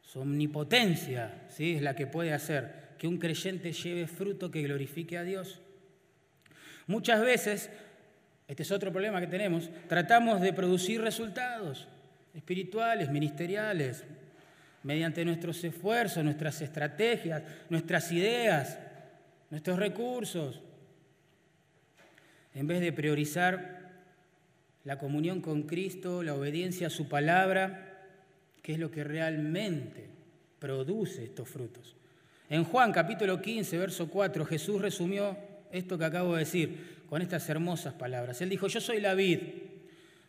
[0.00, 1.74] Su omnipotencia ¿sí?
[1.74, 5.60] es la que puede hacer que un creyente lleve fruto que glorifique a Dios.
[6.86, 7.68] Muchas veces,
[8.48, 11.86] este es otro problema que tenemos, tratamos de producir resultados.
[12.34, 14.04] espirituales, ministeriales,
[14.82, 18.78] mediante nuestros esfuerzos, nuestras estrategias, nuestras ideas,
[19.50, 20.60] nuestros recursos,
[22.54, 23.73] en vez de priorizar
[24.84, 28.06] la comunión con Cristo, la obediencia a su palabra,
[28.62, 30.08] que es lo que realmente
[30.58, 31.96] produce estos frutos.
[32.48, 35.36] En Juan capítulo 15, verso 4, Jesús resumió
[35.72, 38.40] esto que acabo de decir con estas hermosas palabras.
[38.40, 39.40] Él dijo, yo soy la vid,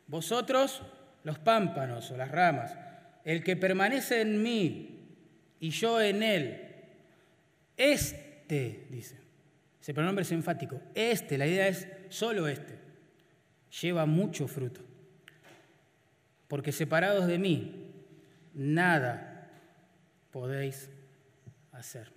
[0.08, 0.82] vosotros
[1.24, 2.76] los pámpanos o las ramas.
[3.24, 5.00] El que permanece en mí
[5.60, 6.62] y yo en él,
[7.76, 9.18] este, dice,
[9.82, 12.76] ese pronombre es enfático, este, la idea es solo este,
[13.82, 14.82] lleva mucho fruto.
[16.48, 17.92] Porque separados de mí,
[18.54, 19.50] nada
[20.32, 20.90] podéis
[21.72, 22.12] hacer.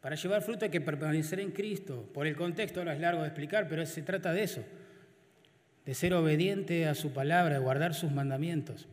[0.00, 2.10] Para llevar fruto hay que permanecer en Cristo.
[2.12, 4.62] Por el contexto ahora es largo de explicar, pero se trata de eso,
[5.86, 8.86] de ser obediente a su palabra, de guardar sus mandamientos.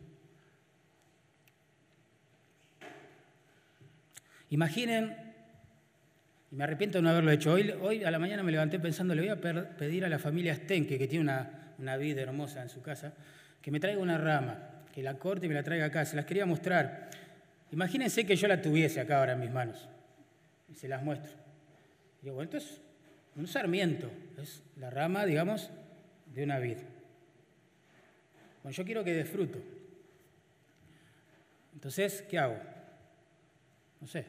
[4.48, 5.16] Imaginen,
[6.52, 9.14] y me arrepiento de no haberlo hecho, hoy, hoy a la mañana me levanté pensando,
[9.14, 12.68] le voy a pedir a la familia Stenke, que tiene una, una vida hermosa en
[12.68, 13.14] su casa,
[13.62, 16.04] que me traiga una rama, que la corte y me la traiga acá.
[16.04, 17.08] Se las quería mostrar.
[17.70, 19.88] Imagínense que yo la tuviese acá ahora en mis manos
[20.70, 21.32] y se las muestro.
[22.20, 22.82] Y digo, bueno, esto es
[23.34, 25.70] un sarmiento, es la rama, digamos,
[26.26, 26.76] de una vid.
[28.62, 29.58] Bueno, yo quiero que dé fruto.
[31.72, 32.58] Entonces, ¿qué hago?
[34.02, 34.26] No sé,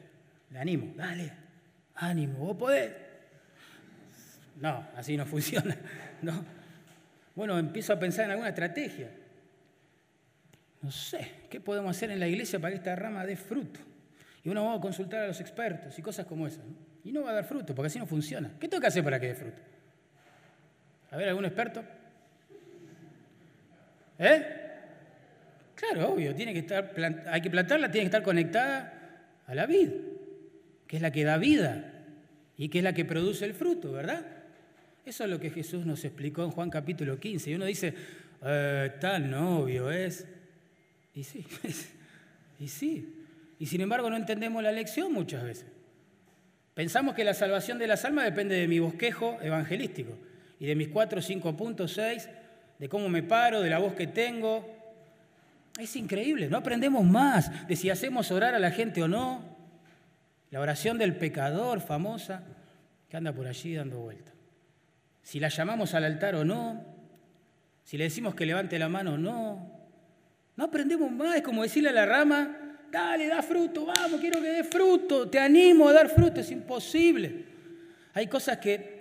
[0.50, 1.43] le animo, dale,
[1.96, 2.92] ánimo, vos podés.
[4.60, 5.76] No, así no funciona.
[6.22, 6.44] No.
[7.34, 9.10] Bueno, empiezo a pensar en alguna estrategia.
[10.82, 13.80] No sé, ¿qué podemos hacer en la iglesia para que esta rama dé fruto?
[14.44, 16.64] Y uno va a consultar a los expertos y cosas como esas.
[17.02, 18.50] Y no va a dar fruto, porque así no funciona.
[18.60, 19.62] ¿Qué tengo que hacer para que dé fruto?
[21.10, 21.82] A ver, ¿algún experto?
[24.18, 24.64] ¿Eh?
[25.74, 26.92] Claro, obvio, tiene que estar,
[27.26, 28.92] hay que plantarla, tiene que estar conectada
[29.46, 29.90] a la vid,
[30.94, 31.90] que es la que da vida
[32.56, 34.24] y que es la que produce el fruto, ¿verdad?
[35.04, 37.50] Eso es lo que Jesús nos explicó en Juan capítulo 15.
[37.50, 37.92] Y uno dice,
[38.44, 40.24] eh, tan obvio es.
[41.12, 41.44] Y sí,
[42.60, 43.24] y sí.
[43.58, 45.66] Y sin embargo no entendemos la lección muchas veces.
[46.74, 50.16] Pensamos que la salvación de las almas depende de mi bosquejo evangelístico
[50.60, 52.28] y de mis cuatro, cinco puntos, seis,
[52.78, 54.64] de cómo me paro, de la voz que tengo.
[55.76, 59.53] Es increíble, no aprendemos más de si hacemos orar a la gente o no.
[60.54, 62.44] La oración del pecador famosa
[63.08, 64.32] que anda por allí dando vueltas.
[65.20, 66.80] Si la llamamos al altar o no,
[67.82, 69.68] si le decimos que levante la mano o no.
[70.54, 74.50] No aprendemos más, es como decirle a la rama, dale, da fruto, vamos, quiero que
[74.50, 77.46] dé fruto, te animo a dar fruto, es imposible.
[78.12, 79.00] Hay cosas que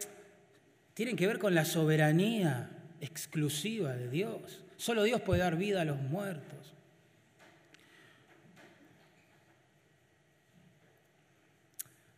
[0.96, 4.64] tienen que ver con la soberanía exclusiva de Dios.
[4.76, 6.73] Solo Dios puede dar vida a los muertos.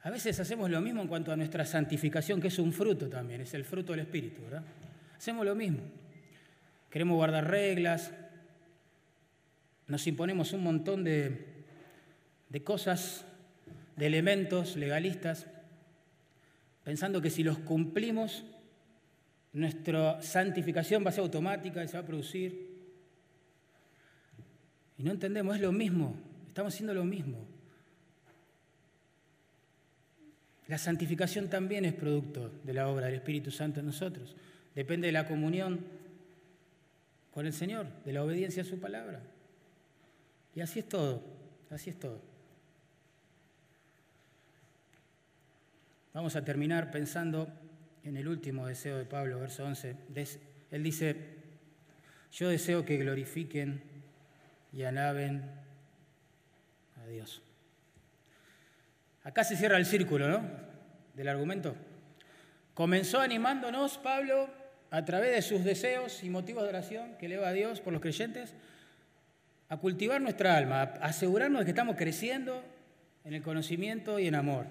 [0.06, 3.42] A veces hacemos lo mismo en cuanto a nuestra santificación, que es un fruto también,
[3.42, 4.64] es el fruto del Espíritu, ¿verdad?
[5.18, 5.80] Hacemos lo mismo.
[6.90, 8.14] Queremos guardar reglas,
[9.88, 11.56] nos imponemos un montón de
[12.50, 13.26] de cosas,
[13.96, 15.48] de elementos legalistas,
[16.84, 18.46] pensando que si los cumplimos,
[19.54, 22.76] nuestra santificación va a ser automática y se va a producir.
[24.98, 26.16] Y no entendemos, es lo mismo,
[26.48, 27.46] estamos haciendo lo mismo.
[30.68, 34.36] La santificación también es producto de la obra del Espíritu Santo en nosotros.
[34.74, 35.86] Depende de la comunión
[37.32, 39.22] con el Señor, de la obediencia a su palabra.
[40.56, 41.22] Y así es todo,
[41.70, 42.20] así es todo.
[46.14, 47.50] Vamos a terminar pensando
[48.06, 49.96] en el último deseo de Pablo, verso 11.
[50.72, 51.16] Él dice,
[52.32, 53.82] yo deseo que glorifiquen
[54.72, 55.44] y alaben
[57.04, 57.42] a Dios.
[59.26, 60.44] Acá se cierra el círculo, ¿no?
[61.16, 61.76] Del argumento.
[62.76, 64.48] Comenzó animándonos Pablo
[64.92, 68.04] a través de sus deseos y motivos de oración que eleva a Dios por los
[68.04, 68.54] creyentes,
[69.68, 72.64] a cultivar nuestra alma, a asegurarnos de que estamos creciendo
[73.24, 74.68] en el conocimiento y en amor.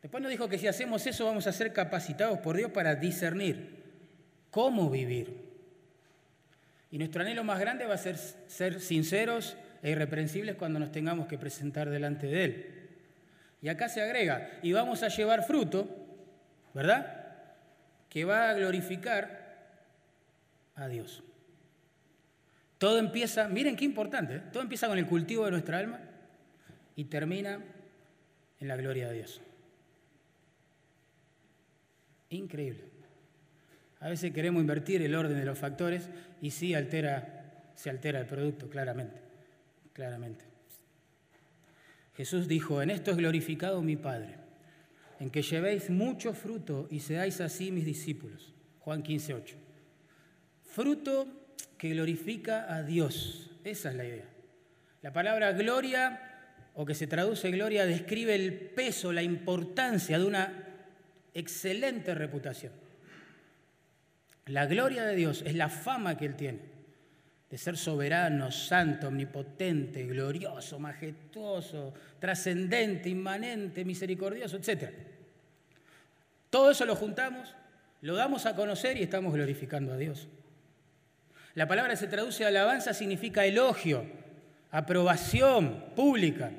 [0.00, 3.82] Después nos dijo que si hacemos eso vamos a ser capacitados por Dios para discernir
[4.52, 5.42] cómo vivir.
[6.92, 11.26] Y nuestro anhelo más grande va a ser ser sinceros e irreprensibles cuando nos tengamos
[11.26, 12.83] que presentar delante de Él.
[13.64, 15.88] Y acá se agrega, y vamos a llevar fruto,
[16.74, 17.32] ¿verdad?
[18.10, 19.72] Que va a glorificar
[20.74, 21.22] a Dios.
[22.76, 24.42] Todo empieza, miren qué importante, ¿eh?
[24.52, 25.98] todo empieza con el cultivo de nuestra alma
[26.94, 27.58] y termina
[28.60, 29.40] en la gloria de Dios.
[32.28, 32.84] Increíble.
[34.00, 36.10] A veces queremos invertir el orden de los factores
[36.42, 39.22] y sí altera se altera el producto, claramente,
[39.94, 40.53] claramente.
[42.16, 44.36] Jesús dijo, en esto es glorificado mi Padre,
[45.18, 48.54] en que llevéis mucho fruto y seáis así mis discípulos.
[48.80, 49.56] Juan 15, 8.
[50.64, 51.26] Fruto
[51.78, 54.28] que glorifica a Dios, esa es la idea.
[55.02, 56.20] La palabra gloria,
[56.74, 60.64] o que se traduce gloria, describe el peso, la importancia de una
[61.34, 62.72] excelente reputación.
[64.46, 66.60] La gloria de Dios es la fama que Él tiene,
[67.54, 74.90] de ser soberano, santo, omnipotente, glorioso, majestuoso, trascendente, inmanente, misericordioso, etc.
[76.50, 77.54] Todo eso lo juntamos,
[78.00, 80.26] lo damos a conocer y estamos glorificando a Dios.
[81.54, 84.04] La palabra se traduce alabanza, significa elogio,
[84.72, 86.50] aprobación pública.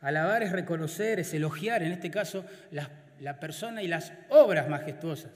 [0.00, 5.32] Alabar es reconocer, es elogiar, en este caso, la, la persona y las obras majestuosas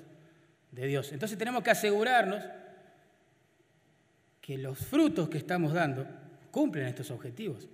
[0.71, 1.11] de Dios.
[1.11, 2.45] Entonces tenemos que asegurarnos
[4.47, 6.07] que los frutos que estamos dando
[6.53, 7.67] cumplen estos objetivos,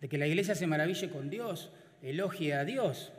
[0.00, 1.70] de que la iglesia se maraville con Dios,
[2.02, 3.12] elogie a Dios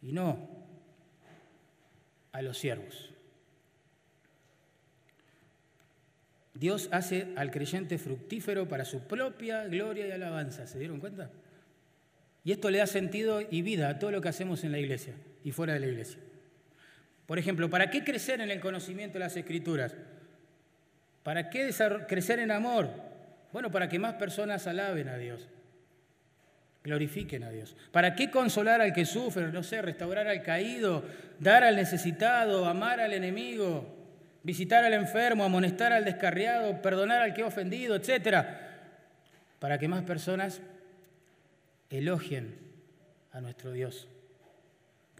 [0.00, 0.48] y no
[2.32, 3.12] a los siervos.
[6.54, 10.66] Dios hace al creyente fructífero para su propia gloria y alabanza.
[10.66, 11.30] ¿Se dieron cuenta?
[12.42, 15.14] Y esto le da sentido y vida a todo lo que hacemos en la iglesia
[15.44, 16.20] y fuera de la iglesia.
[17.26, 19.94] Por ejemplo, ¿para qué crecer en el conocimiento de las escrituras?
[21.22, 21.70] ¿Para qué
[22.08, 22.88] crecer en amor?
[23.52, 25.48] Bueno, para que más personas alaben a Dios,
[26.82, 27.76] glorifiquen a Dios.
[27.92, 29.50] ¿Para qué consolar al que sufre?
[29.52, 31.04] No sé, restaurar al caído,
[31.38, 33.84] dar al necesitado, amar al enemigo,
[34.42, 38.68] visitar al enfermo, amonestar al descarriado, perdonar al que ha ofendido, etcétera,
[39.58, 40.60] para que más personas
[41.90, 42.56] elogien
[43.32, 44.08] a nuestro Dios.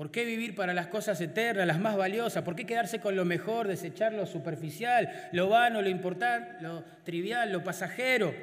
[0.00, 2.42] ¿Por qué vivir para las cosas eternas, las más valiosas?
[2.42, 7.52] ¿Por qué quedarse con lo mejor, desechar lo superficial, lo vano, lo importante, lo trivial,
[7.52, 8.34] lo pasajero?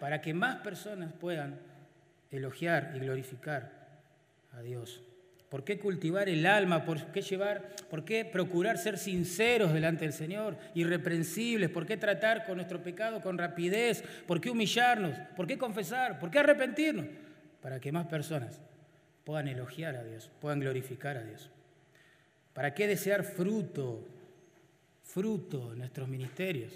[0.00, 1.60] Para que más personas puedan
[2.32, 3.70] elogiar y glorificar
[4.50, 5.00] a Dios.
[5.48, 6.84] ¿Por qué cultivar el alma?
[6.84, 11.70] ¿Por qué llevar, por qué procurar ser sinceros delante del Señor, irreprensibles?
[11.70, 14.02] ¿Por qué tratar con nuestro pecado con rapidez?
[14.26, 15.16] ¿Por qué humillarnos?
[15.36, 16.18] ¿Por qué confesar?
[16.18, 17.06] ¿Por qué arrepentirnos?
[17.62, 18.60] Para que más personas
[19.30, 21.50] puedan elogiar a Dios, puedan glorificar a Dios.
[22.52, 24.04] ¿Para qué desear fruto,
[25.04, 26.72] fruto en nuestros ministerios?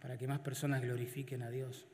[0.00, 1.86] Para que más personas glorifiquen a Dios.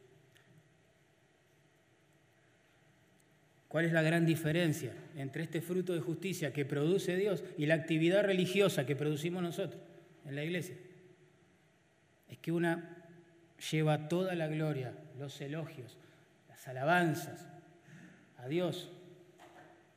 [3.68, 7.74] ¿Cuál es la gran diferencia entre este fruto de justicia que produce Dios y la
[7.74, 9.82] actividad religiosa que producimos nosotros
[10.24, 10.76] en la iglesia?
[12.30, 12.96] Es que una
[13.70, 15.98] lleva toda la gloria, los elogios,
[16.48, 17.50] las alabanzas,
[18.42, 18.90] a Dios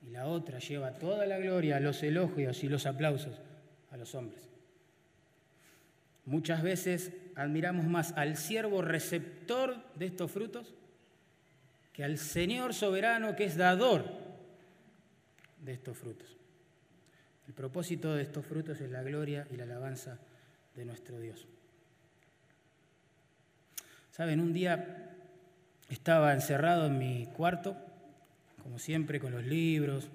[0.06, 3.40] y la otra lleva toda la gloria, los elogios y los aplausos
[3.92, 4.50] a los hombres.
[6.26, 10.74] Muchas veces admiramos más al siervo receptor de estos frutos
[11.92, 14.06] que al Señor soberano que es dador
[15.60, 16.38] de estos frutos.
[17.48, 20.18] El propósito de estos frutos es la gloria y la alabanza
[20.76, 21.46] de nuestro Dios.
[24.12, 25.16] Saben, un día
[25.90, 27.76] estaba encerrado en mi cuarto
[28.64, 30.10] como siempre, con los libros,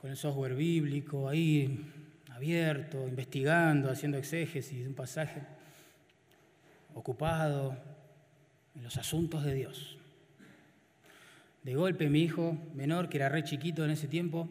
[0.00, 1.92] con el software bíblico, ahí
[2.34, 5.42] abierto, investigando, haciendo exégesis de un pasaje,
[6.94, 7.76] ocupado
[8.74, 9.98] en los asuntos de Dios.
[11.62, 14.48] De golpe mi hijo menor, que era re chiquito en ese tiempo,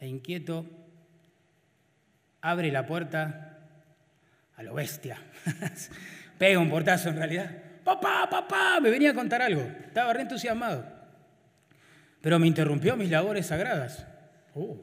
[0.00, 0.66] e inquieto,
[2.40, 3.58] abre la puerta
[4.56, 5.18] a lo bestia.
[6.38, 7.50] Pega un portazo en realidad.
[7.82, 9.62] Papá, papá, me venía a contar algo.
[9.62, 10.93] Estaba re entusiasmado.
[12.24, 14.06] Pero me interrumpió mis labores sagradas.
[14.54, 14.80] Oh.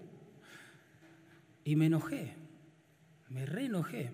[1.64, 2.36] Y me enojé,
[3.30, 4.12] me reenojé.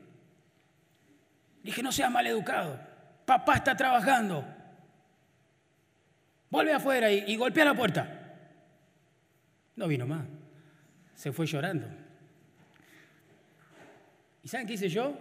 [1.61, 2.79] Dije, no seas educado.
[3.25, 4.45] papá está trabajando.
[6.49, 8.33] Vuelve afuera y, y golpea la puerta.
[9.75, 10.23] No vino más,
[11.13, 11.85] se fue llorando.
[14.41, 15.19] ¿Y saben qué hice yo?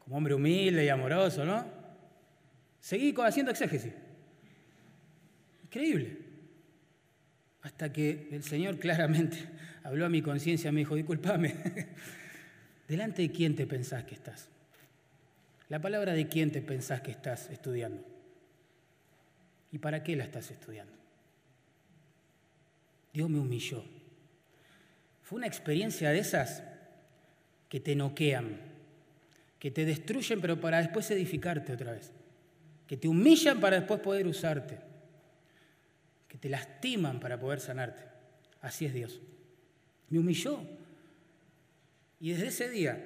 [0.00, 1.64] Como hombre humilde y amoroso, ¿no?
[2.80, 3.94] Seguí haciendo exégesis.
[5.62, 6.23] Increíble.
[7.64, 9.38] Hasta que el Señor claramente
[9.82, 11.54] habló a mi conciencia, me dijo, discúlpame,
[12.88, 14.48] ¿delante de quién te pensás que estás?
[15.70, 18.04] La palabra de quién te pensás que estás estudiando.
[19.72, 20.92] ¿Y para qué la estás estudiando?
[23.14, 23.82] Dios me humilló.
[25.22, 26.62] Fue una experiencia de esas
[27.70, 28.60] que te noquean,
[29.58, 32.12] que te destruyen, pero para después edificarte otra vez,
[32.86, 34.93] que te humillan para después poder usarte
[36.34, 38.02] que te lastiman para poder sanarte.
[38.60, 39.20] Así es Dios.
[40.10, 40.58] Me humilló.
[42.18, 43.00] Y desde ese día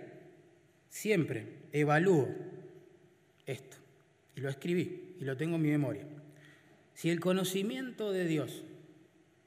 [0.88, 2.26] siempre evalúo
[3.44, 3.76] esto.
[4.34, 6.06] Y lo escribí y lo tengo en mi memoria.
[6.94, 8.64] Si el conocimiento de Dios,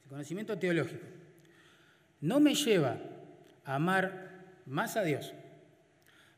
[0.04, 1.04] el conocimiento teológico,
[2.20, 3.00] no me lleva
[3.64, 5.34] a amar más a Dios,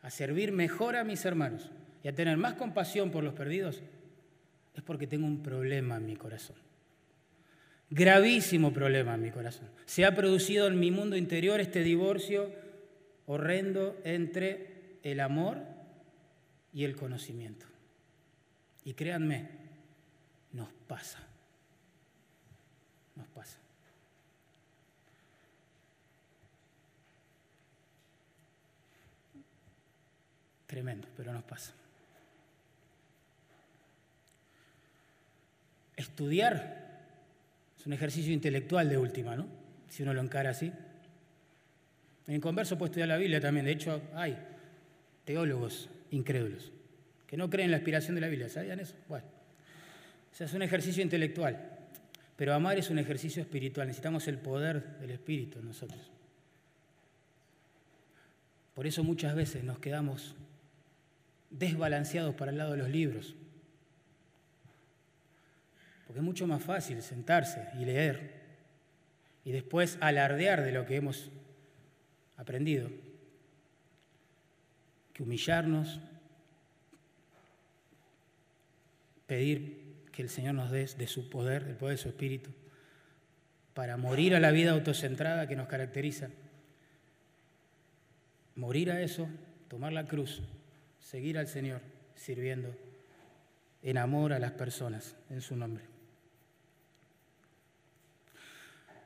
[0.00, 1.70] a servir mejor a mis hermanos
[2.02, 3.82] y a tener más compasión por los perdidos,
[4.74, 6.56] es porque tengo un problema en mi corazón.
[7.90, 9.68] Gravísimo problema en mi corazón.
[9.86, 12.50] Se ha producido en mi mundo interior este divorcio
[13.26, 15.62] horrendo entre el amor
[16.72, 17.66] y el conocimiento.
[18.84, 19.48] Y créanme,
[20.52, 21.20] nos pasa.
[23.14, 23.58] Nos pasa.
[30.66, 31.72] Tremendo, pero nos pasa.
[35.96, 36.83] Estudiar
[37.84, 39.46] es un ejercicio intelectual de última, ¿no?
[39.90, 40.72] Si uno lo encara así.
[42.26, 43.66] En converso puede estudiar la Biblia también.
[43.66, 44.38] De hecho, hay
[45.26, 46.72] teólogos incrédulos
[47.26, 48.48] que no creen en la aspiración de la Biblia.
[48.48, 48.94] ¿Sabían eso?
[49.06, 51.60] Bueno, o es un ejercicio intelectual.
[52.36, 53.86] Pero amar es un ejercicio espiritual.
[53.86, 56.10] Necesitamos el poder del Espíritu en nosotros.
[58.72, 60.34] Por eso muchas veces nos quedamos
[61.50, 63.34] desbalanceados para el lado de los libros.
[66.14, 68.34] Porque es mucho más fácil sentarse y leer
[69.44, 71.28] y después alardear de lo que hemos
[72.36, 72.88] aprendido
[75.12, 75.98] que humillarnos,
[79.26, 82.50] pedir que el Señor nos dé de su poder, del poder de su Espíritu,
[83.74, 86.28] para morir a la vida autocentrada que nos caracteriza.
[88.54, 89.28] Morir a eso,
[89.66, 90.42] tomar la cruz,
[91.00, 91.80] seguir al Señor
[92.14, 92.72] sirviendo
[93.82, 95.93] en amor a las personas, en su nombre.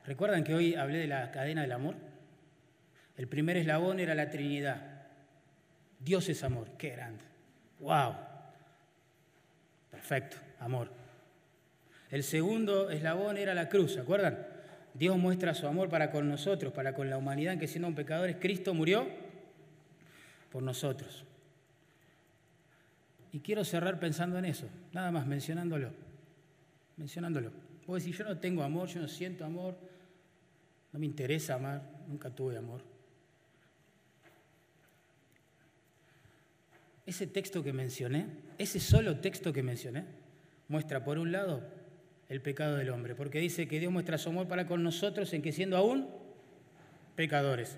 [0.05, 1.95] ¿Recuerdan que hoy hablé de la cadena del amor?
[3.17, 4.81] El primer eslabón era la Trinidad.
[5.99, 7.23] Dios es amor, qué grande.
[7.79, 8.15] ¡Wow!
[9.91, 10.89] Perfecto, amor.
[12.09, 14.47] El segundo eslabón era la cruz, ¿se acuerdan?
[14.93, 18.37] Dios muestra su amor para con nosotros, para con la humanidad, que siendo un pecadores,
[18.39, 19.07] Cristo murió
[20.51, 21.25] por nosotros.
[23.31, 25.91] Y quiero cerrar pensando en eso, nada más mencionándolo.
[26.97, 27.51] Mencionándolo.
[27.85, 29.77] Porque si yo no tengo amor, yo no siento amor,
[30.91, 32.81] no me interesa amar, nunca tuve amor.
[37.05, 38.27] Ese texto que mencioné,
[38.57, 40.05] ese solo texto que mencioné,
[40.67, 41.63] muestra por un lado
[42.29, 45.41] el pecado del hombre, porque dice que Dios muestra su amor para con nosotros en
[45.41, 46.07] que siendo aún
[47.15, 47.77] pecadores.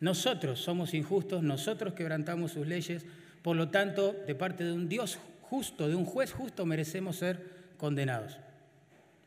[0.00, 3.06] Nosotros somos injustos, nosotros quebrantamos sus leyes,
[3.42, 7.46] por lo tanto, de parte de un Dios justo, de un juez justo, merecemos ser
[7.76, 8.38] condenados.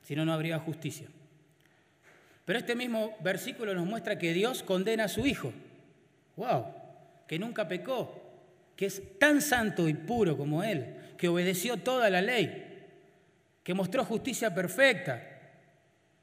[0.02, 1.08] Si no, no habría justicia.
[2.48, 5.52] Pero este mismo versículo nos muestra que Dios condena a su Hijo.
[6.38, 6.64] ¡Wow!
[7.28, 8.22] Que nunca pecó,
[8.78, 12.86] que es tan santo y puro como Él, que obedeció toda la ley,
[13.66, 15.22] que mostró justicia perfecta.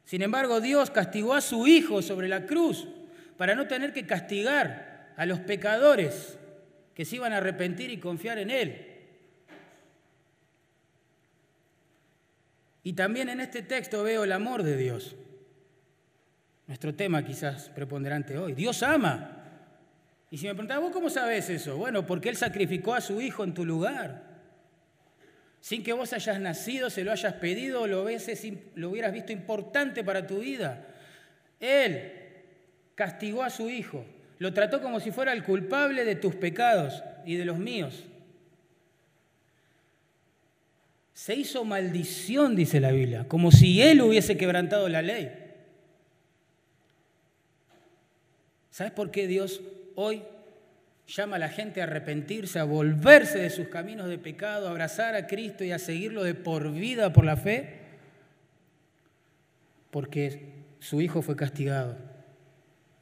[0.06, 2.88] Sin embargo, Dios castigó a su Hijo sobre la cruz
[3.36, 6.38] para no tener que castigar a los pecadores
[6.94, 8.86] que se iban a arrepentir y confiar en Él.
[12.82, 15.16] Y también en este texto veo el amor de Dios.
[16.66, 18.54] Nuestro tema quizás preponderante hoy.
[18.54, 19.42] Dios ama.
[20.30, 21.76] Y si me preguntaba, ¿vos cómo sabes eso?
[21.76, 24.34] Bueno, porque Él sacrificó a su Hijo en tu lugar.
[25.60, 28.06] Sin que vos hayas nacido, se lo hayas pedido, lo,
[28.74, 30.86] lo hubieras visto importante para tu vida.
[31.60, 32.12] Él
[32.94, 34.04] castigó a su Hijo.
[34.38, 38.04] Lo trató como si fuera el culpable de tus pecados y de los míos.
[41.12, 45.43] Se hizo maldición, dice la Biblia, como si Él hubiese quebrantado la ley.
[48.74, 49.60] ¿Sabes por qué Dios
[49.94, 50.24] hoy
[51.06, 55.14] llama a la gente a arrepentirse, a volverse de sus caminos de pecado, a abrazar
[55.14, 57.82] a Cristo y a seguirlo de por vida por la fe?
[59.92, 61.92] Porque su Hijo fue castigado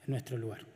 [0.04, 0.71] en nuestro lugar.